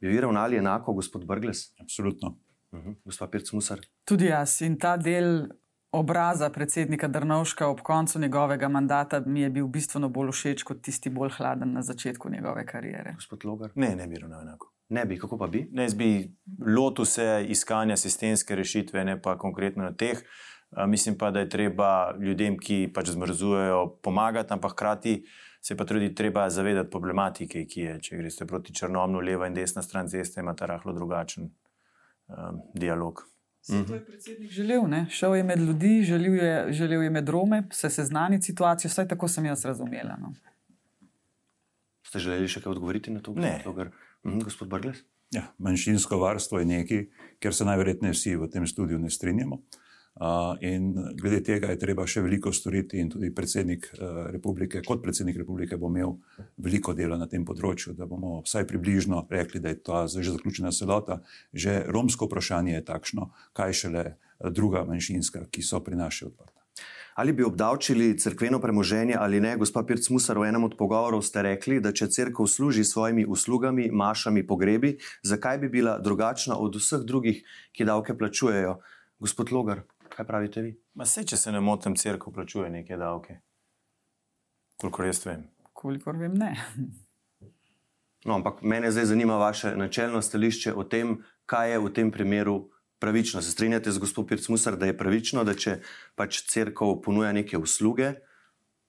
[0.00, 1.72] Bi vi ravnali enako, gospod Brgles?
[1.80, 2.36] Absolutno.
[2.72, 2.94] Uh -huh.
[3.04, 3.80] Gospod Pirc Musar.
[4.04, 5.48] Tudi jaz in ta del
[5.92, 11.10] obraza predsednika Drnovška ob koncu njegovega mandata mi je bil bistveno bolj všeč kot tisti
[11.10, 13.12] bolj hladen na začetku njegove kariere.
[13.14, 13.70] Gospod Logar.
[13.74, 14.72] Ne, ne bi ravnal enako.
[14.88, 15.68] Ne bi, kako pa bi?
[15.72, 16.36] Ne, jaz bi
[16.66, 20.22] lotil se iskanja sistemske rešitve, ne pa konkretno na teh.
[20.86, 25.24] Mislim pa, da je treba ljudem, ki pač zmrzujejo, pomagati, ampak hkrati
[25.60, 27.94] se pa tudi treba zavedati problematike, ki je.
[28.02, 33.24] Če greste proti Črnomnu, leva in desna stran ceste, imate rahlo drugačen um, dialog.
[33.66, 35.06] Vse to je predsednik želel, ne?
[35.10, 39.08] šel je med ljudi, želel je, želel je med Rome, se seznaniti s situacijo, vsaj
[39.08, 40.14] tako sem jaz razumela.
[40.22, 40.30] No.
[42.06, 43.34] Ste želeli še kaj odgovoriti na to?
[43.34, 43.56] Ne.
[43.66, 45.02] Mhm, gospod Brgles?
[45.34, 47.02] Ja, manjšinsko varstvo je nekaj,
[47.42, 49.58] ker se najverjetneje vsi v tem studiu ne strinjamo.
[49.58, 49.82] Uh,
[50.60, 55.36] in glede tega je treba še veliko storiti, in tudi predsednik uh, republike, kot predsednik
[55.36, 56.16] republike, bo imel
[56.56, 60.72] veliko dela na tem področju, da bomo vsaj približno rekli, da je ta že zaključena
[60.72, 61.20] celota.
[61.52, 64.04] Že romsko vprašanje je takšno, kaj šele
[64.40, 66.56] druga manjšinska, ki so pri nas še odprta.
[67.16, 69.54] Ali bi obdavčili crkveno premoženje ali ne?
[69.56, 73.88] Gospod Pirc Musar, v enem od pogovorov ste rekli, da če crkva služi svojimi uslugami,
[73.88, 77.40] mašami, pogrebi, zakaj bi bila drugačna od vseh drugih,
[77.72, 78.76] ki davke plačujejo?
[79.16, 79.80] Gospod Logar,
[80.12, 80.74] kaj pravite vi?
[80.94, 83.40] Ma se, če se ne motim, crkva plačuje neke davke.
[84.80, 85.46] Kolikor jaz vem.
[85.76, 86.52] Kolikor vem, ne.
[88.26, 92.56] No, ampak mene zdaj zanima vaše načelno stališče o tem, kaj je v tem primeru
[92.98, 93.42] pravično.
[93.42, 95.78] Se strinjate z gospod Pirc Musar, da je pravično, da če
[96.18, 98.14] pač crkva ponuja neke usluge,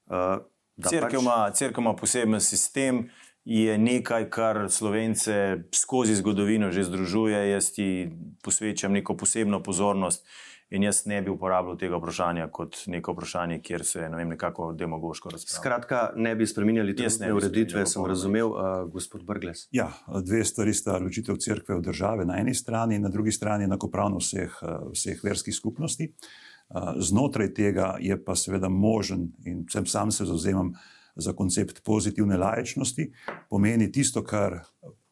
[0.09, 0.41] uh,
[0.77, 3.09] Cerkev ima, cerkev ima poseben sistem,
[3.45, 7.49] je nekaj, kar slovence skozi zgodovino že združuje.
[7.49, 8.09] Jaz ti
[8.43, 10.27] posvečam neko posebno pozornost.
[10.69, 14.73] In jaz ne bi uporabljal tega vprašanja kot neko vprašanje, kjer se ne vem, nekako
[14.75, 15.59] demagoško razpravlja.
[15.61, 19.67] Skratka, ne bi spremenjali te ureditve, sem razumel, uh, gospod Brgles.
[19.71, 19.87] Ja,
[20.25, 24.19] dve stvari sta ločitev crkve od države na eni strani in na drugi strani enakopravno
[24.19, 24.59] vseh,
[24.91, 26.11] vseh verskih skupnosti.
[26.99, 30.73] Znotraj tega je pa seveda možen in sem sam se zauzemam
[31.15, 33.11] za koncept pozitivne lajčnosti,
[33.49, 34.59] pomeni tisto, kar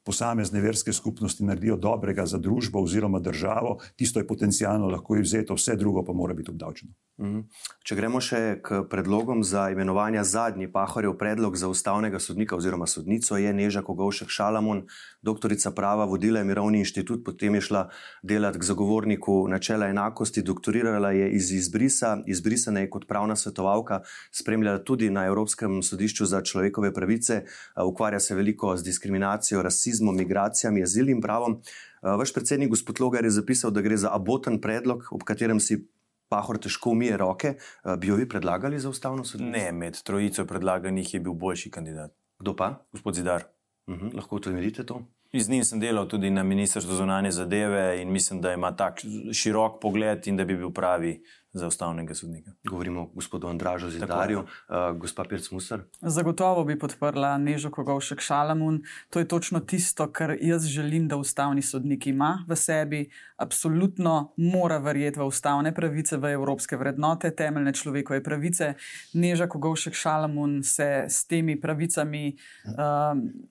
[0.06, 5.76] posamezne verske skupnosti naredijo dobrega za družbo oziroma državo, tisto je potencijalno lahko izvzeto, vse
[5.76, 6.94] drugo pa mora biti obdavčeno.
[7.16, 7.46] Mhm.
[7.88, 13.38] Če gremo še k predlogom za imenovanje zadnji pahorjev predlog za ustavnega sodnika oziroma sodnico,
[13.40, 14.82] je Neža Kogovšek Šalamon,
[15.24, 17.86] doktorica prava, vodila je Mirovni inštitut, potem je šla
[18.20, 24.02] delati k zagovorniku načela enakosti, doktorirala je iz izbrisa, izbrisana je kot pravna svetovalka,
[24.36, 27.46] spremljala tudi na Evropskem sodišču za človekove pravice,
[27.80, 31.62] ukvarja se veliko z diskriminacijo, rasizmom, migracijami, azilnim pravom.
[32.04, 35.86] Vaš predsednik, gospod Logar, je zapisal, da gre za aboten predlog, ob katerem si
[36.30, 37.54] Pahor težko umije roke.
[38.00, 39.52] Bi jo vi predlagali za ustavno sodišče?
[39.52, 42.12] Ne, med trojico predlaganih je bil boljši kandidat.
[42.40, 42.88] Kdo pa?
[42.92, 43.44] Gospod Zidar.
[43.88, 44.16] Uh -huh.
[44.16, 45.06] Lahko naredite to?
[45.34, 49.02] Z njim sem delal tudi na Ministrstvu za zunanje zadeve in mislim, da ima tak
[49.34, 51.24] širok pogled in da bi bil pravi
[51.56, 52.52] za ustavnega sodnika.
[52.64, 55.82] Govorimo o gospodu Andražu Zidarju, uh, gospa Pirc Musar.
[56.02, 58.82] Zagotovo bi podprla Nežo Kogovšek Šalamun.
[59.10, 63.10] To je točno tisto, kar jaz želim, da ustavni sodnik ima v sebi.
[63.38, 68.74] Absolutno mora verjeti v ustavne pravice, v evropske vrednote, temeljne človekove pravice.
[69.14, 72.76] Neža Kogovšek Šalamun se s temi pravicami uh,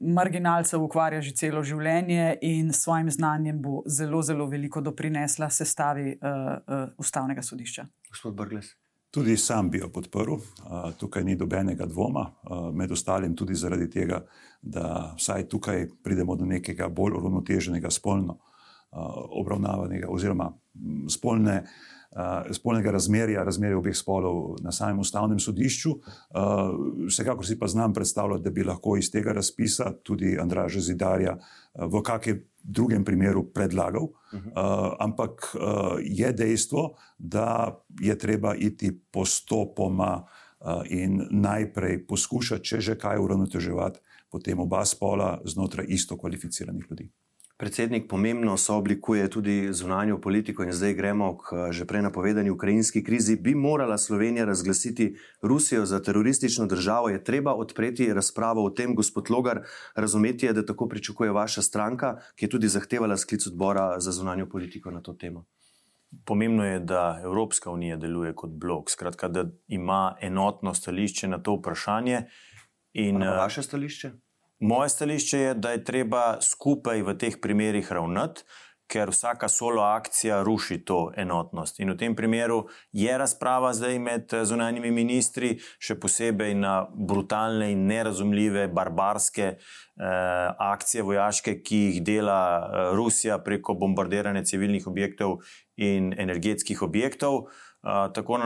[0.00, 6.18] marginalcev ukvarja že celo življenje in s svojim znanjem bo zelo, zelo veliko doprinesla sestavi
[6.20, 6.28] uh,
[6.68, 8.74] uh, ustavnega sodišča gospod Brgles?
[9.14, 10.40] Tudi sam bi jo podprl,
[10.98, 12.24] tukaj ni dobenega dvoma,
[12.74, 14.24] med ostalim tudi zaradi tega,
[14.62, 18.40] da vsaj tukaj pridemo do nekega bolj uravnoteženega spolno
[19.40, 20.50] obravnavanega oziroma
[21.10, 21.62] spolne.
[22.54, 25.96] Spolnega razmerja, razmerja obeh spolov na samem ustavnem sodišču.
[27.08, 31.34] Vsekakor si pa znam predstavljati, da bi lahko iz tega razpisa tudi Andraža Zidarja
[31.74, 34.46] v kakšnem drugem primeru predlagal, uh -huh.
[34.46, 35.60] uh, ampak uh,
[36.00, 40.24] je dejstvo, da je treba iti postopoma
[40.60, 44.00] uh, in najprej poskušati, če že kaj uravnoteževati,
[44.30, 47.10] potem oba spola znotraj isto kvalificiranih ljudi.
[47.56, 53.36] Predsednik pomembno sooblikuje tudi zunanjo politiko in zdaj gremo k že prej napovedani ukrajinski krizi.
[53.36, 57.08] Bi morala Slovenija razglasiti Rusijo za teroristično državo?
[57.08, 59.60] Je treba odpreti razpravo o tem, gospod Logar,
[59.94, 64.48] razumeti je, da tako pričakuje vaša stranka, ki je tudi zahtevala sklic odbora za zunanjo
[64.48, 65.46] politiko na to temo?
[66.24, 71.54] Pomembno je, da Evropska unija deluje kot blok, skratka, da ima enotno stališče na to
[71.54, 72.26] vprašanje.
[72.92, 74.10] In, vaše stališče?
[74.64, 78.46] Moje stališče je, da je treba skupaj v teh primerih ravnati,
[78.88, 81.80] ker vsaka solo akcija ruši to enotnost.
[81.84, 82.62] In v tem primeru
[82.92, 89.60] je razprava zdaj med eh, zunanjimi ministri, še posebej na brutalne in nerazumljive, barbarske eh,
[90.70, 95.42] akcije vojaške, ki jih dela eh, Rusija preko bombardiranja civilnih objektov
[95.76, 97.50] in energetskih objektov.
[97.84, 98.38] Uh, tako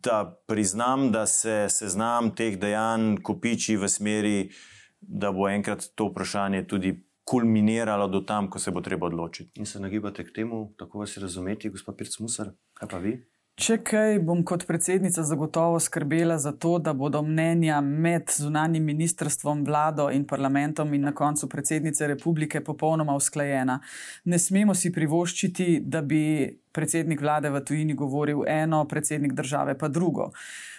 [0.00, 4.54] da priznam, da se seznam teh dejanj kopiči v smeri uh,
[5.00, 6.94] da bo enkrat to vprašanje tudi
[7.24, 9.60] kulminiralo do tam, ko se bo treba odločiti.
[9.60, 13.18] In se nagibate k temu, tako vas razumeti, gospod Pirc Musar, kaj pa vi?
[13.60, 19.66] Če kaj, bom kot predsednica zagotovo skrbela za to, da bodo mnenja med zunanjim ministrstvom,
[19.68, 23.76] vlado in parlamentom in na koncu predsednice republike popolnoma usklajena.
[24.24, 26.22] Ne smemo si privoščiti, da bi
[26.72, 30.30] predsednik vlade v tujini govoril eno, predsednik države pa drugo.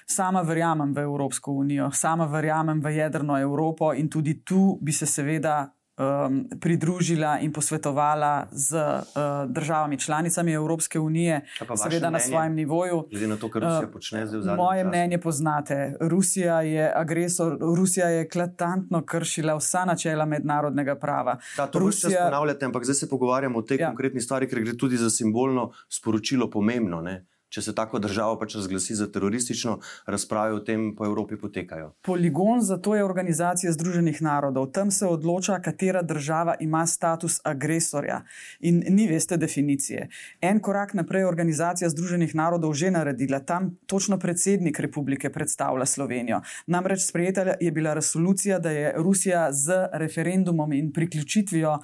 [0.06, 5.06] Sama verjamem v Evropsko unijo, sama verjamem v jedrno Evropo in tudi tu bi se
[5.06, 5.72] seveda
[6.02, 11.42] um, pridružila in posvetovala z uh, državami članicami Evropske unije,
[11.84, 13.08] seveda na svojem nivoju.
[13.12, 14.64] Glede na to, kar Rusija uh, počne zdaj v zadnjem času.
[14.64, 15.98] Moje mnenje poznate.
[16.00, 21.38] Rusija je agresor, Rusija je eklatantno kršila vsa načela mednarodnega prava.
[21.56, 22.08] Ta, to Rusija...
[22.08, 22.26] Rusija...
[22.26, 23.88] ponavljate, ampak zdaj se pogovarjamo o tej ja.
[23.88, 27.02] konkretni stvari, ker gre tudi za simbolno sporočilo pomembno.
[27.02, 27.26] Ne?
[27.52, 29.78] Če se tako država pač razglasi za teroristično,
[30.08, 31.92] razprave o tem po Evropi potekajo.
[32.08, 34.70] Poligon za to je Organizacija Združenih narodov.
[34.72, 38.22] Tam se odloča, katera država ima status agresorja.
[38.60, 40.08] In ni veste definicije.
[40.42, 43.40] En korak naprej je Organizacija Združenih narodov že naredila.
[43.40, 46.42] Tam točno predsednik republike predstavlja Slovenijo.
[46.68, 51.84] Namreč sprejeta je bila resolucija, da je Rusija z referendumom in priključitvijo uh,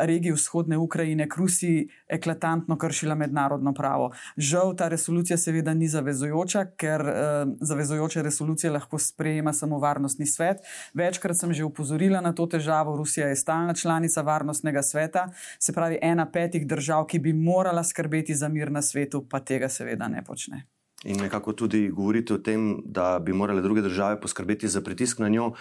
[0.00, 4.10] regij vzhodne Ukrajine k Rusiji eklatantno kršila mednarodno pravo.
[4.36, 10.64] Žal ta resolucija seveda ni zavezujoča, ker uh, zavezujoče resolucije lahko sprejema samo Varnostni svet.
[10.94, 12.96] Večkrat sem že upozorila na to težavo.
[12.96, 15.28] Rusija je stalna članica Varnostnega sveta,
[15.60, 19.68] se pravi ena petih držav, ki bi morala skrbeti za mir na svetu, pa tega
[19.68, 20.64] seveda ne počne.
[21.04, 25.28] In nekako tudi govorite o tem, da bi morale druge države poskrbeti za pritisk na
[25.28, 25.54] njo, uh,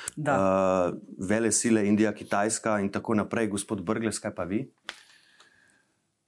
[1.30, 3.48] vele sile, Indija, Kitajska in tako naprej.
[3.48, 4.64] Gospod Brgles, kaj pa vi?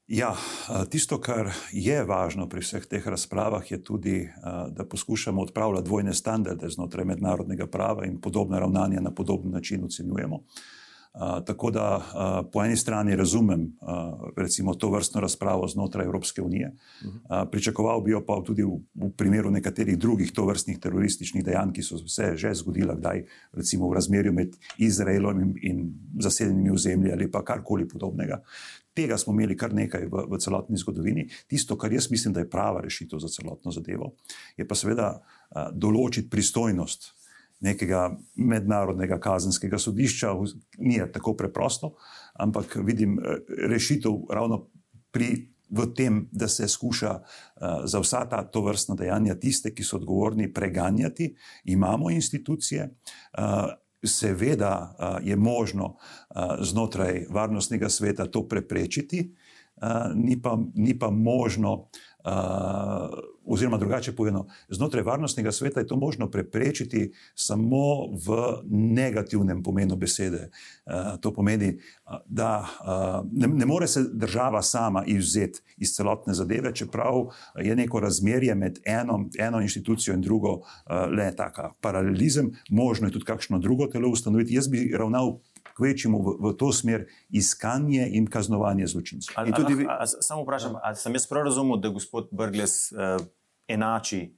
[0.08, 0.30] Ja,
[0.90, 4.30] tisto, kar je važno pri vseh teh razpravah, je tudi,
[4.72, 10.44] da poskušamo odpravljati dvojne standarde znotraj mednarodnega prava in podobne ravnanja na podoben način ocenjujemo.
[11.46, 11.88] Tako da
[12.54, 13.66] po eni strani razumem
[14.38, 16.72] recimo, to vrstno razpravo znotraj Evropske unije,
[17.52, 21.84] pričakoval bi jo pa tudi v, v primeru nekaterih drugih to vrstnih terorističnih dejanj, ki
[21.84, 25.86] so se že zgodila, kdaj recimo v razmerju med Izraelom in, in
[26.20, 28.44] zasedenimi ozemlji ali pa karkoli podobnega.
[28.98, 31.28] Tega smo imeli kar nekaj v, v celotni zgodovini.
[31.48, 34.16] Tisto, kar jaz mislim, da je prava rešitev za celotno zadevo,
[34.58, 35.12] je pa seveda
[35.78, 37.12] določiti pristojnost
[37.60, 40.34] nekega mednarodnega kazenskega sodišča,
[40.78, 41.96] ni tako preprosto,
[42.40, 44.66] ampak vidim eh, rešitev ravno
[45.12, 45.54] pri.
[45.68, 50.46] V tem, da se skuša uh, za vsa ta tovrstna dejanja, tiste, ki so odgovorni,
[50.54, 51.28] preganjati,
[51.68, 53.74] imamo institucije, uh,
[54.06, 55.96] seveda je možno
[56.60, 59.36] znotraj varnostnega sveta to preprečiti,
[60.16, 61.88] ni, pa, ni pa možno
[63.48, 70.50] oziroma, drugače povedano, znotraj varnostnega sveta je to možno preprečiti samo v negativnem pomenu besede.
[70.86, 71.78] Uh, to pomeni,
[72.26, 77.30] da uh, ne, ne more se država sama izvzeti iz celotne zadeve, čeprav
[77.64, 80.62] je neko razmerje med eno, eno inštitucijo in drugo
[81.18, 84.56] le taka paralelizem, možno je tudi kakšno drugo telo ustanoviti.
[84.56, 85.40] Jaz bi ravnal
[85.78, 89.38] kvečimo v, v to smer iskanje in kaznovanje zločincev.
[89.38, 89.86] Ali, ali, vi...
[90.06, 93.22] Samo vprašam, ali sem jaz prav razumel, da gospod Brgles uh,
[93.68, 94.38] enači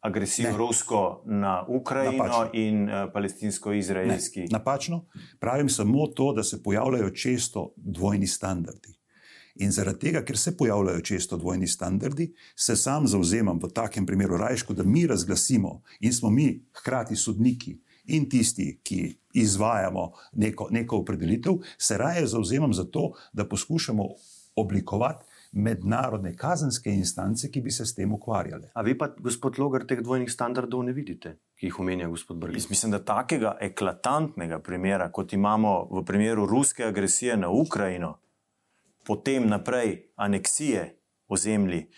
[0.00, 0.56] agresijo ne.
[0.56, 2.50] rusko na Ukrajino Napačno.
[2.52, 4.46] in uh, palestinsko-izraelski?
[4.50, 5.04] Napačno.
[5.38, 9.00] Pravim samo to, da se pojavljajo često dvojni standardi.
[9.54, 14.36] In zaradi tega, ker se pojavljajo često dvojni standardi, se sam zauzemam v takem primeru
[14.36, 20.96] rajško, da mi razglasimo in smo mi hkrati sodniki in tisti, ki izvajamo neko, neko
[20.96, 24.08] opredelitev, se raje zauzemam za to, da poskušamo
[24.56, 28.70] oblikovati mednarodne kazenske instance, ki bi se s tem ukvarjale.
[28.74, 32.68] A vi pa, gospod Logar, teh dvojnih standardov ne vidite, ki jih omenja gospod Brgis?
[32.70, 38.18] Mislim, da takega eklatantnega primera, kot imamo v primeru ruske agresije na Ukrajino,
[39.06, 40.86] potem naprej aneksije
[41.28, 41.88] ozemlji,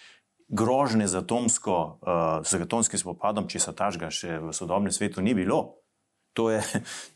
[0.53, 5.36] grožne z, atomsko, uh, z atomskim spopadom, če se tažga še v sodobnem svetu ni
[5.36, 5.80] bilo.
[6.36, 6.61] To je,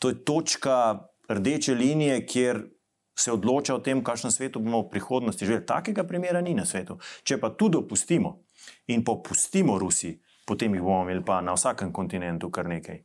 [0.01, 0.76] to je točka
[1.28, 2.64] rdeče linije, kjer
[3.19, 5.67] se odloča o tem, kakšno svetu bomo v prihodnosti živeli.
[5.67, 6.99] Takega primera ni na svetu.
[7.25, 8.43] Če pa tu dopustimo
[8.93, 10.12] in popustimo Rusi,
[10.47, 13.01] potem jih bomo imeli pa na vsakem kontinentu kar nekaj.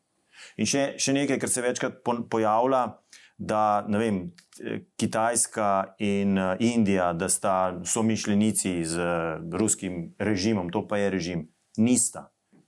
[0.57, 2.83] In še, še nekaj, kar se večkrat pojavlja,
[3.41, 4.27] da vem,
[5.01, 9.07] Kitajska in Indija, da sta somišljenici z
[9.57, 11.47] ruskim režimom, to pa je režim.
[11.77, 12.27] Nista.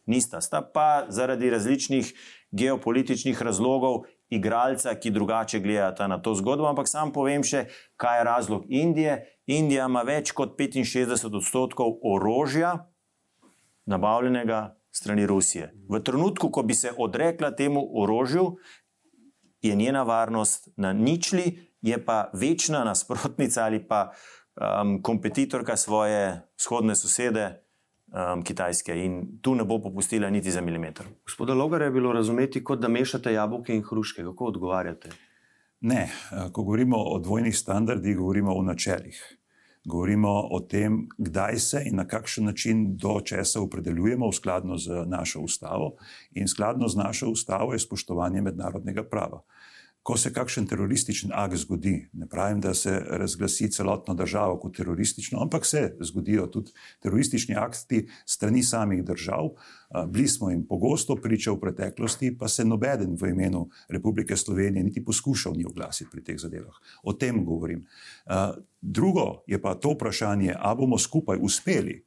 [0.09, 0.41] Nista.
[0.41, 2.13] Sta pa zaradi različnih
[2.51, 6.67] geopolitičnih razlogov, igralca, ki drugače gledata na to zgodbo.
[6.67, 7.65] Ampak sam povem še,
[7.95, 9.17] kaj je razlog Indije.
[9.47, 12.77] Indija ima več kot 65 odstotkov orožja,
[13.85, 15.73] nabavljenega strani Rusije.
[15.89, 18.55] V trenutku, ko bi se odrekla temu orožju,
[19.61, 26.95] je njena varnost na ničli, je pa večna nasprotnica ali pa um, kompetitorka svoje vzhodne
[26.95, 27.62] sosede,
[28.13, 31.05] um, Kitajske in tu ne bo popustila niti za milimeter.
[31.25, 34.23] Gospoda Logara je bilo razumeti, kot da mešate jabolke in hruške.
[34.23, 35.09] Kako odgovarjate?
[35.81, 36.09] Ne,
[36.51, 39.37] ko govorimo o dvojnih standardih, govorimo o načelih.
[39.85, 45.03] Govorimo o tem, kdaj se in na kakšen način do česa opredeljujemo v skladu z
[45.05, 45.95] našo ustavo.
[46.39, 49.43] In skladno z našo ustavo je spoštovanje mednarodnega prava
[50.03, 55.39] ko se kakšen terorističen akt zgodi, ne pravim, da se razglasi celotno državo kot teroristično,
[55.41, 59.53] ampak se zgodijo tudi teroristični akti strani samih držav.
[60.07, 65.05] Bili smo jim pogosto priča v preteklosti, pa se nobeden v imenu Republike Slovenije niti
[65.05, 66.73] poskušal ni oglasiti pri teh zadevah.
[67.03, 67.85] O tem govorim.
[68.81, 72.03] Drugo je pa to vprašanje, ali bomo skupaj uspeli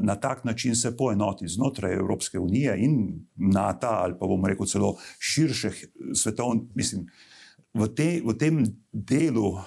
[0.00, 4.96] na tak način se poenotiti znotraj Evropske unije in NATO, ali pa bomo rekel celo
[5.18, 5.70] širše
[6.14, 7.06] svetovne, mislim,
[7.74, 9.60] v, te, v tem delu uh,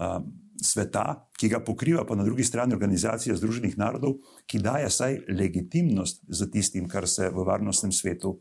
[0.00, 0.22] uh,
[0.62, 6.24] sveta, ki ga pokriva pa na drugi strani organizacija Združenih narodov, ki daje vsaj legitimnost
[6.28, 8.40] za tistim, kar se v varnostnem svetu.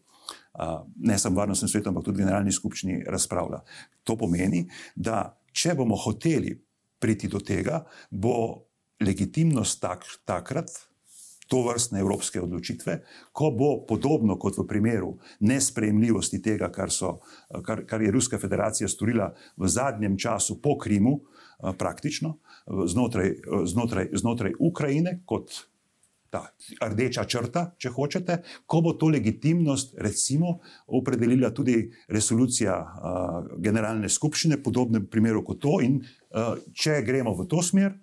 [0.56, 3.60] Uh, ne samo v varnostnem svetu, ampak tudi v generalni skupščini razpravlja.
[4.08, 4.64] To pomeni,
[4.96, 6.56] da če bomo hoteli
[7.00, 8.66] priti do tega, bo
[9.04, 10.72] legitimnost tak, takrat
[11.48, 13.00] to vrstne evropske odločitve,
[13.32, 15.12] ko bo podobno kot v primeru
[15.46, 17.20] nesprejemljivosti tega, kar, so,
[17.66, 21.20] kar, kar je Ruska federacija storila v zadnjem času po Krimu,
[21.78, 22.36] praktično
[22.88, 23.32] znotraj,
[23.66, 25.52] znotraj, znotraj Ukrajine, kot
[26.36, 26.42] ta
[26.82, 31.78] rdeča črta, če hočete, ko bo to legitimnost, recimo, opredelila tudi
[32.12, 35.78] resolucija uh, Generalne skupščine, podobnem primeru kot to.
[35.86, 37.96] In uh, če gremo v to smer,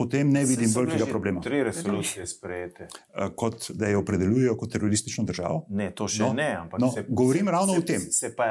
[0.00, 1.42] potem ne vidim velikega problema.
[1.44, 2.88] Tri resolucije sprejete.
[3.36, 5.66] Kot da jo opredeljujejo kot teroristično državo?
[5.68, 6.48] Ne, to še no, ne.
[6.62, 8.06] Ampak no, se, govorim ravno se, o tem.
[8.16, 8.46] Se pa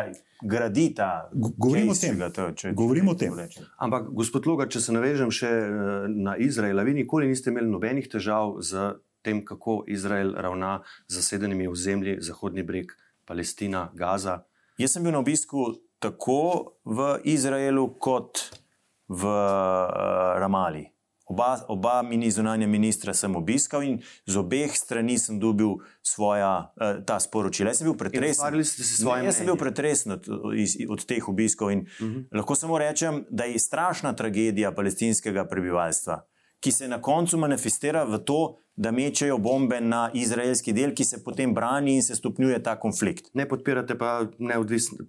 [0.45, 1.10] gradi ta.
[1.34, 2.22] Govorim o tem.
[2.36, 3.34] To, če, govorim o tem.
[3.82, 5.50] Ampak, gospod Logar, če se navežem še
[6.14, 8.91] na Izrael, vi nikoli niste imeli nobenih težav z
[9.26, 12.93] tem, kako Izrael ravna z zasedenimi ozemlji, Zahodni breg,
[13.26, 14.43] Palestina, Gaza.
[14.78, 18.45] Jaz sem bil na obisku tako v Izraelu kot
[19.10, 20.86] v uh, Ramali.
[21.30, 27.04] Oba, oba mini zunanja ministra sem obiskal in z obeh strani sem dobil svoja, uh,
[27.06, 27.70] ta sporočila.
[27.70, 28.50] Jaz sem bil pretresen.
[28.50, 28.64] Ne,
[29.28, 30.26] jaz sem bil pretresen od,
[30.90, 32.26] od teh obiskov in uh -huh.
[32.34, 36.26] lahko samo rečem, da je strašna tragedija palestinskega prebivalstva,
[36.60, 41.18] ki se na koncu manifestira v to, da mečejo bombe na izraelski del, ki se
[41.24, 43.26] potem brani in se stopnjuje ta konflikt.
[43.36, 44.22] Ne podpirate pa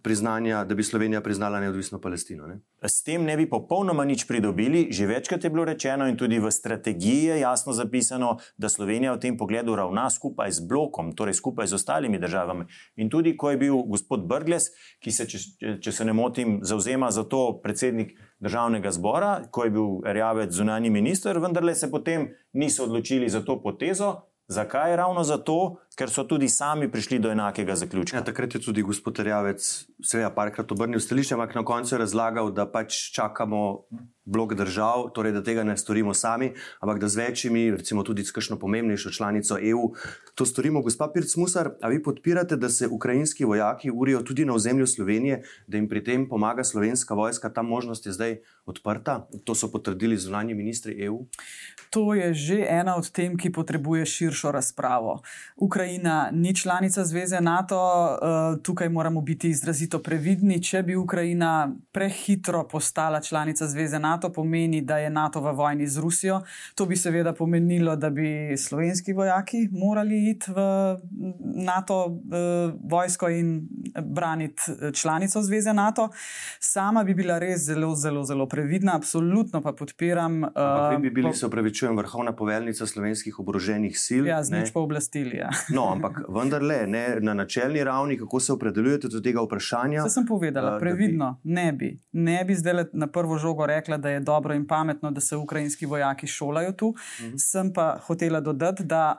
[0.03, 2.49] priznanja, da bi Slovenija priznala neodvisno Palestino.
[2.51, 2.59] Ne?
[2.83, 4.89] S tem ne bi popolnoma nič pridobili.
[4.91, 9.21] Že večkrat je bilo rečeno in tudi v strategiji je jasno zapisano, da Slovenija v
[9.23, 12.67] tem pogledu ravna skupaj z blokom, torej skupaj z ostalimi državami.
[12.97, 17.13] In tudi, ko je bil gospod Brgles, ki se, če, če se ne motim, zauzema
[17.15, 22.85] za to predsednik državnega zbora, ko je bil Rjavec zunani minister, vendarle se potem niso
[22.85, 24.15] odločili za to potezo.
[24.49, 24.97] Zakaj?
[24.97, 28.17] Ravno zato, ker so tudi sami prišli do enakega zaključka.
[28.17, 29.67] Ja, takrat je tudi gospod Rjavec,
[30.03, 33.85] seveda, parkrat obrnil stališče, ampak na koncu je razlagal, da pač čakamo
[34.31, 38.33] blok držav, torej da tega ne storimo sami, ampak da z večjimi, recimo tudi s
[38.33, 39.91] kakšno pomembnejšo članico EU,
[40.35, 40.83] to storimo.
[40.83, 45.43] Gospa Pirc Musar, a vi podpirate, da se ukrajinski vojaki urijo tudi na ozemlju Slovenije,
[45.67, 48.37] da jim pri tem pomaga slovenska vojska, ta možnost je zdaj
[48.67, 49.29] odprta?
[49.45, 51.27] To so potrdili zunanji ministri EU.
[51.91, 55.23] To je že ena od tem, ki potrebuje širšo razpravo.
[55.81, 57.79] Ukrajina ni članica Zveze NATO,
[58.13, 60.63] eh, tukaj moramo biti izrazito previdni.
[60.63, 65.99] Če bi Ukrajina prehitro postala članica Zveze NATO, pomeni, da je NATO v vojni z
[65.99, 66.43] Rusijo.
[66.75, 70.61] To bi seveda pomenilo, da bi slovenski vojaki morali iti v
[71.65, 73.69] NATO eh, vojsko in
[74.05, 76.09] braniti eh, članico Zveze NATO.
[76.59, 80.45] Sama bi bila res zelo, zelo, zelo previdna, absolutno pa podpiram.
[80.45, 84.27] Ampak vi bi bili, se upravičujem, vrhovna poveljnica slovenskih oboroženih sil.
[84.27, 85.37] Ja, z nič pa oblastili.
[85.37, 85.49] Ja.
[85.75, 90.03] No, ampak vendarle, ne, na načelni ravni, kako se opredeljujete do tega vprašanja?
[90.03, 91.53] To sem povedala, previdno, bi...
[91.53, 91.91] ne bi.
[92.13, 95.87] Ne bi zdaj na prvo žogo rekla, da je dobro in pametno, da se ukrajinski
[95.87, 96.95] vojaki šolajo tu.
[97.21, 97.37] Mhm.
[97.37, 99.15] Sem pa hotela dodati, da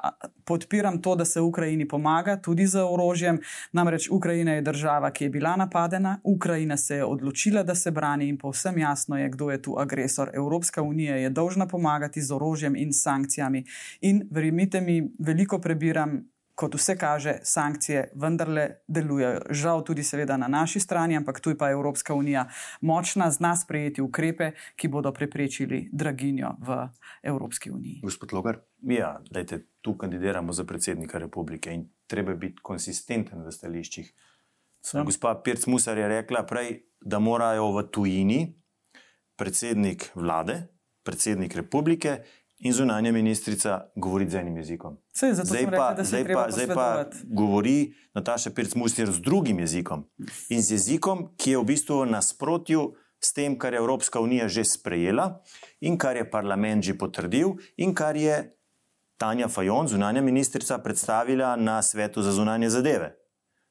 [0.45, 3.39] podpiram to, da se Ukrajini pomaga tudi z orožjem.
[3.71, 8.29] Namreč Ukrajina je država, ki je bila napadena, Ukrajina se je odločila, da se brani
[8.29, 10.29] in povsem jasno je, kdo je tu agresor.
[10.33, 13.65] Evropska unija je dolžna pomagati z orožjem in sankcijami.
[14.01, 16.31] In verjemite mi, veliko prebiram
[16.61, 19.41] kot vse kaže, sankcije vendarle delujejo.
[19.49, 22.45] Žal tudi seveda na naši strani, ampak tu pa je Evropska unija
[22.81, 26.77] močna, zna sprejeti ukrepe, ki bodo preprečili draginjo v
[27.23, 28.01] Evropski uniji.
[28.03, 28.59] Gospod Logar?
[28.81, 34.13] Ja, dajte, tu kandidiramo za predsednika republike in treba biti konsistenten v stališčih.
[34.93, 35.03] Ja.
[35.05, 38.39] Gospa Pirc Musar je rekla prej, da morajo v tujini
[39.37, 40.67] predsednik vlade,
[41.03, 42.19] predsednik republike
[42.61, 44.97] in zunanja ministrica govoriti z enim jezikom.
[45.13, 50.05] Sej, zdaj, pa, rekla, zdaj, pa, zdaj pa govori Nataša Pirc-Mustir z drugim jezikom
[50.49, 54.63] in z jezikom, ki je v bistvu nasprotju s tem, kar je Evropska unija že
[54.63, 55.41] sprejela
[55.81, 58.53] in kar je parlament že potrdil in kar je
[59.21, 63.17] Tanja Fajon, zunanja ministrica, predstavila na svetu za zunanje zadeve.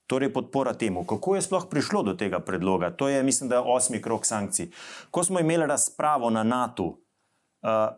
[0.07, 2.91] Torej, podpora temu, kako je sploh prišlo do tega predloga.
[2.91, 4.71] To je, mislim, da osmi krok sankcij.
[5.11, 7.91] Ko smo imeli razpravo na NATO, uh,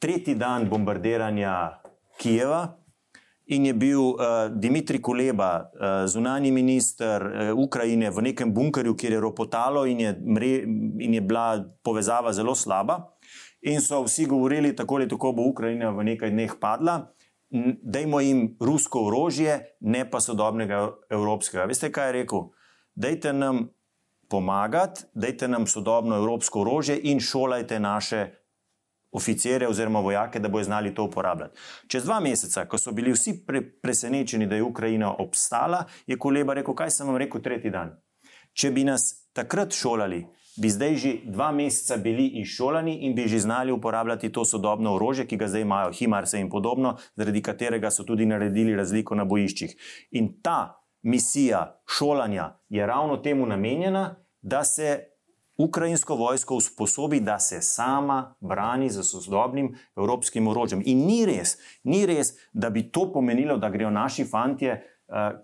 [0.00, 1.80] tretji dan bombardiranja
[2.18, 2.76] Kijeva
[3.50, 9.16] in je bil uh, Dimitrij Kuleba, uh, zunani minister uh, Ukrajine, v nekem bunkerju, kjer
[9.16, 10.50] je ropotalo in je, mre,
[11.02, 13.00] in je bila povezava zelo slaba.
[13.66, 17.10] In so vsi govorili, tako ali tako bo Ukrajina v nekaj dneh padla.
[17.82, 21.66] Dajmo jim rusko orožje, ne pa sodobnega evropskega.
[21.66, 22.46] Veste, kaj je rekel?
[22.94, 23.66] Dajte nam
[24.30, 28.39] pomagati, dajte nam sodobno evropsko orožje in šolajte naše
[29.12, 31.58] oficire oziroma vojake, da bodo znali to uporabljati.
[31.88, 36.54] Čez dva meseca, ko so bili vsi pre presenečeni, da je Ukrajina obstala, je Kuleba
[36.54, 37.96] rekel: Kaj sem vam rekel tretji dan?
[38.52, 40.24] Če bi nas takrat šolali,
[40.56, 45.26] bi zdaj že dva meseca bili izšolani in bi že znali uporabljati to sodobno orožje,
[45.26, 49.76] ki ga zdaj imajo, Himarse in podobno, zaradi katerega so tudi naredili razliko na bojiščih.
[50.10, 55.10] In ta misija šolanja je ravno temu namenjena, da se
[55.64, 60.82] ukrajinsko vojsko usposobi, da se sama brani z sodobnim evropskim orožjem.
[60.84, 64.80] In ni res, ni res, da bi to pomenilo, da grejo naši fantje.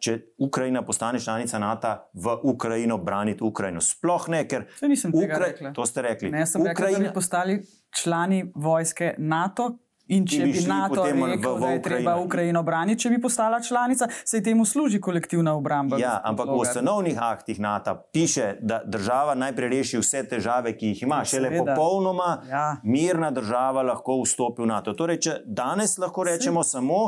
[0.01, 3.81] Če Ukrajina postane članica NATO, v Ukrajino braniti Ukrajino.
[3.83, 4.69] Sploh ne, ker.
[4.81, 5.49] To nisem Ukra...
[5.75, 6.31] To ste rekli.
[6.31, 6.87] Ne, sem Ukrajina...
[6.87, 7.57] rekel, da bi postali
[7.91, 9.73] člani vojske NATO,
[10.09, 13.21] In če bi, bi NATO rekel, v, v da je treba Ukrajino braniti, če bi
[13.23, 15.99] postala članica, se temu služi kolektivna obramba.
[15.99, 21.03] Ja, ampak v osnovnih aktih NATO piše, da država najprej reši vse težave, ki jih
[21.09, 21.25] ima.
[21.27, 22.67] Šele popolnoma ja.
[22.85, 24.95] mirna država lahko vstopi v NATO.
[24.95, 26.77] Torej, če danes lahko rečemo Se...
[26.77, 27.01] samo,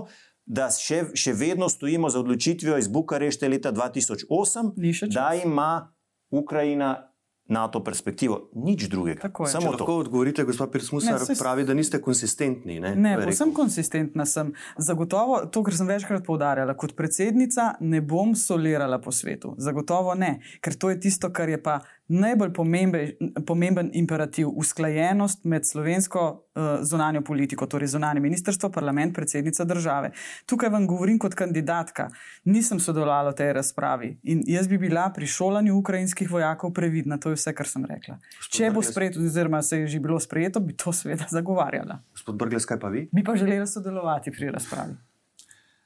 [0.48, 5.92] da še, še vedno stojimo za odločitvijo iz Bukarešte leta 2008, da ima
[6.30, 7.07] Ukrajina
[7.48, 9.30] NATO perspektivo, nič drugega.
[9.46, 9.84] Samo to.
[9.84, 11.34] Lahko odgovorite, gospod Pirsmusar, se...
[11.38, 12.76] pravi, da niste konsistentni.
[12.80, 14.26] Ne, ne sem konsistentna.
[14.28, 14.52] Sem.
[14.76, 19.54] Zagotovo to, kar sem večkrat povdarjala, kot predsednica ne bom solirala po svetu.
[19.56, 23.10] Zagotovo ne, ker to je tisto, kar je pa najbolj pomemben,
[23.46, 30.10] pomemben imperativ, usklajenost med slovensko uh, zunanjo politiko, torej zunanje ministrstvo, parlament, predsednica države.
[30.46, 32.08] Tukaj vam govorim kot kandidatka.
[32.44, 37.18] Nisem sodelovala v tej razpravi in jaz bi bila pri šolanju ukrajinskih vojakov previdna.
[37.18, 38.18] To je vse, kar sem rekla.
[38.38, 42.00] Gospod Če bo sprejeto, oziroma se je že bilo sprejeto, bi to seveda zagovarjala.
[42.12, 43.08] Gospod Brgles, kaj pa vi?
[43.12, 45.07] Bi pa želela sodelovati pri razpravi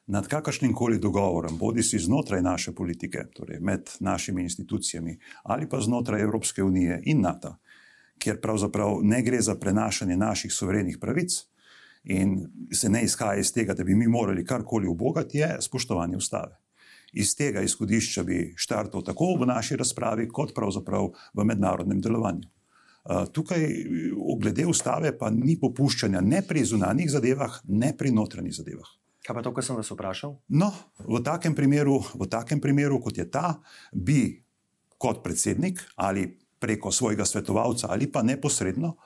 [0.06, 5.80] nad kakršnim koli dogovorom, bodi si znotraj naše politike, torej med našimi institucijami ali pa
[5.80, 7.56] znotraj Evropske unije in NATO,
[8.18, 11.32] kjer pravzaprav ne gre za prenašanje naših soverenih pravic
[12.04, 16.58] in se ne izhaja iz tega, da bi mi morali karkoli obogati, je spoštovanje ustave.
[17.12, 22.48] Iz tega izhodišča bi štartal tako v naši razpravi, kot pravzaprav v mednarodnem delovanju.
[23.32, 23.66] Tukaj,
[24.40, 29.01] glede ustave, pa ni popuščanja ne pri zunanjih zadevah, ne pri notranjih zadevah.
[29.22, 30.34] Kaj pa to, kar sem vas vprašal?
[30.50, 33.60] No, v takem, primeru, v takem primeru, kot je ta,
[33.92, 34.42] bi
[34.98, 36.26] kot predsednik ali
[36.62, 38.96] preko svojega svetovalca ali pa neposredno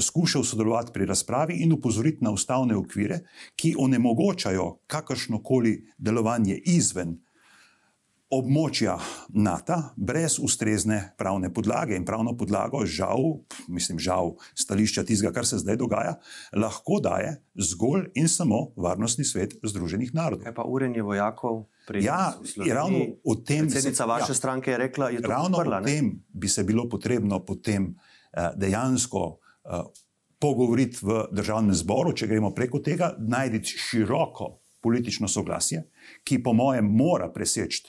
[0.00, 3.18] skušal sodelovati pri razpravi in upozoriti na ustavne okvire,
[3.56, 7.18] ki onemogočajo kakršno koli delovanje izven
[8.32, 8.96] območja
[9.36, 11.96] NATO brez ustrezne pravne podlage.
[11.96, 16.14] In pravno podlago, žal, mislim, žal, stališča tistega, kar se zdaj dogaja,
[16.56, 20.46] lahko daje zgolj in samo Varnostni svet Združenih narodov.
[20.46, 21.66] Kaj pa urenje vojakov?
[22.00, 23.68] Ja, ravno o tem.
[23.68, 26.64] Predsednica vaše ja, stranke je rekla, da je to ravno odprla, o tem bi se
[26.64, 29.26] bilo potrebno potem eh, dejansko.
[29.64, 29.84] Eh,
[30.42, 34.48] Pogovoriti v državnem zboru, če gremo preko tega, najti široko
[34.82, 35.84] politično soglasje,
[36.26, 37.84] ki, po mojem, mora preseči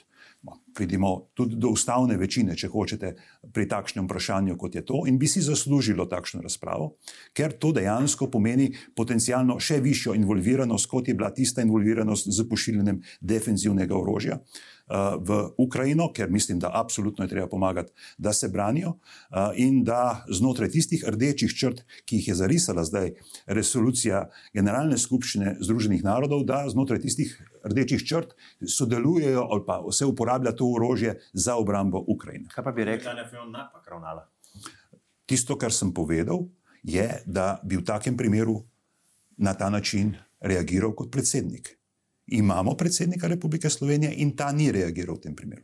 [0.74, 3.14] pridimo tudi do ustavne večine, če hočete,
[3.54, 6.94] pri takšnem vprašanju, kot je to, in bi si zaslužilo takšno razpravo,
[7.32, 13.02] ker to dejansko pomeni potencialno še višjo involviranost, kot je bila tista involviranost z pošiljanjem
[13.20, 14.40] defenzivnega orožja.
[14.40, 14.73] Eh,
[15.20, 20.24] v Ukrajino, ker mislim, da absolutno je treba pomagati, da se branijo eh, in da
[20.28, 23.14] znotraj tistih rdečih črt, ki jih je zarisala zdaj
[23.46, 27.32] resolucija Generalne skupščine Združenih narodov, da znotraj tistih
[27.64, 32.48] rdečih črt sodelujejo ali pa se uporablja to orožje za obrambo Ukrajine.
[32.54, 34.28] Kaj pa bi rekli, da je FION napak ravnala?
[35.26, 36.44] Tisto, kar sem povedal,
[36.82, 38.60] je, da bi v takem primeru
[39.36, 41.78] na ta način reagiral kot predsednik
[42.26, 45.62] imamo predsednika Republike Slovenije in ta ni reagiral v tem primeru.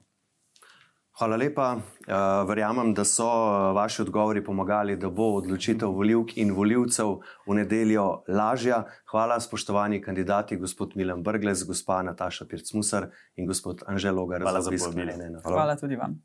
[1.20, 1.74] Hvala lepa.
[1.76, 7.10] Uh, verjamem, da so uh, vaši odgovori pomagali, da bo odločitev voljivk in voljivcev
[7.46, 8.84] v nedeljo lažja.
[9.10, 14.40] Hvala, spoštovani kandidati, gospod Milan Brgles, gospa Nataša Pircmusar in gospod Anželogar.
[14.40, 15.20] Hvala za pozornost.
[15.42, 15.56] Hvala.
[15.56, 16.16] Hvala tudi vam.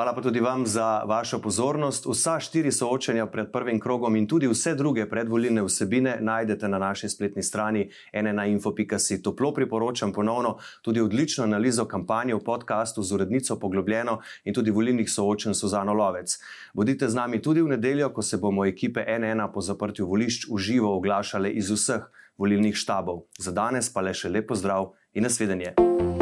[0.00, 2.06] Hvala pa tudi vam za vašo pozornost.
[2.06, 7.08] Vsa štiri soočanja pred prvim krogom in tudi vse druge predvoljene vsebine najdete na naši
[7.08, 9.22] spletni strani nnainfo.si.
[9.22, 15.10] Toplo priporočam ponovno tudi odlično analizo kampanje v podkastu z urednico Poglobljeno in tudi volilnih
[15.10, 16.38] soočen Suzano Lovec.
[16.74, 20.96] Bodite z nami tudi v nedeljo, ko se bomo ekipe NN po zaprtju volišč uživo
[20.96, 23.26] oglašale iz vseh volilnih štabov.
[23.38, 26.19] Za danes pa le še lepo zdrav in nasvidenje.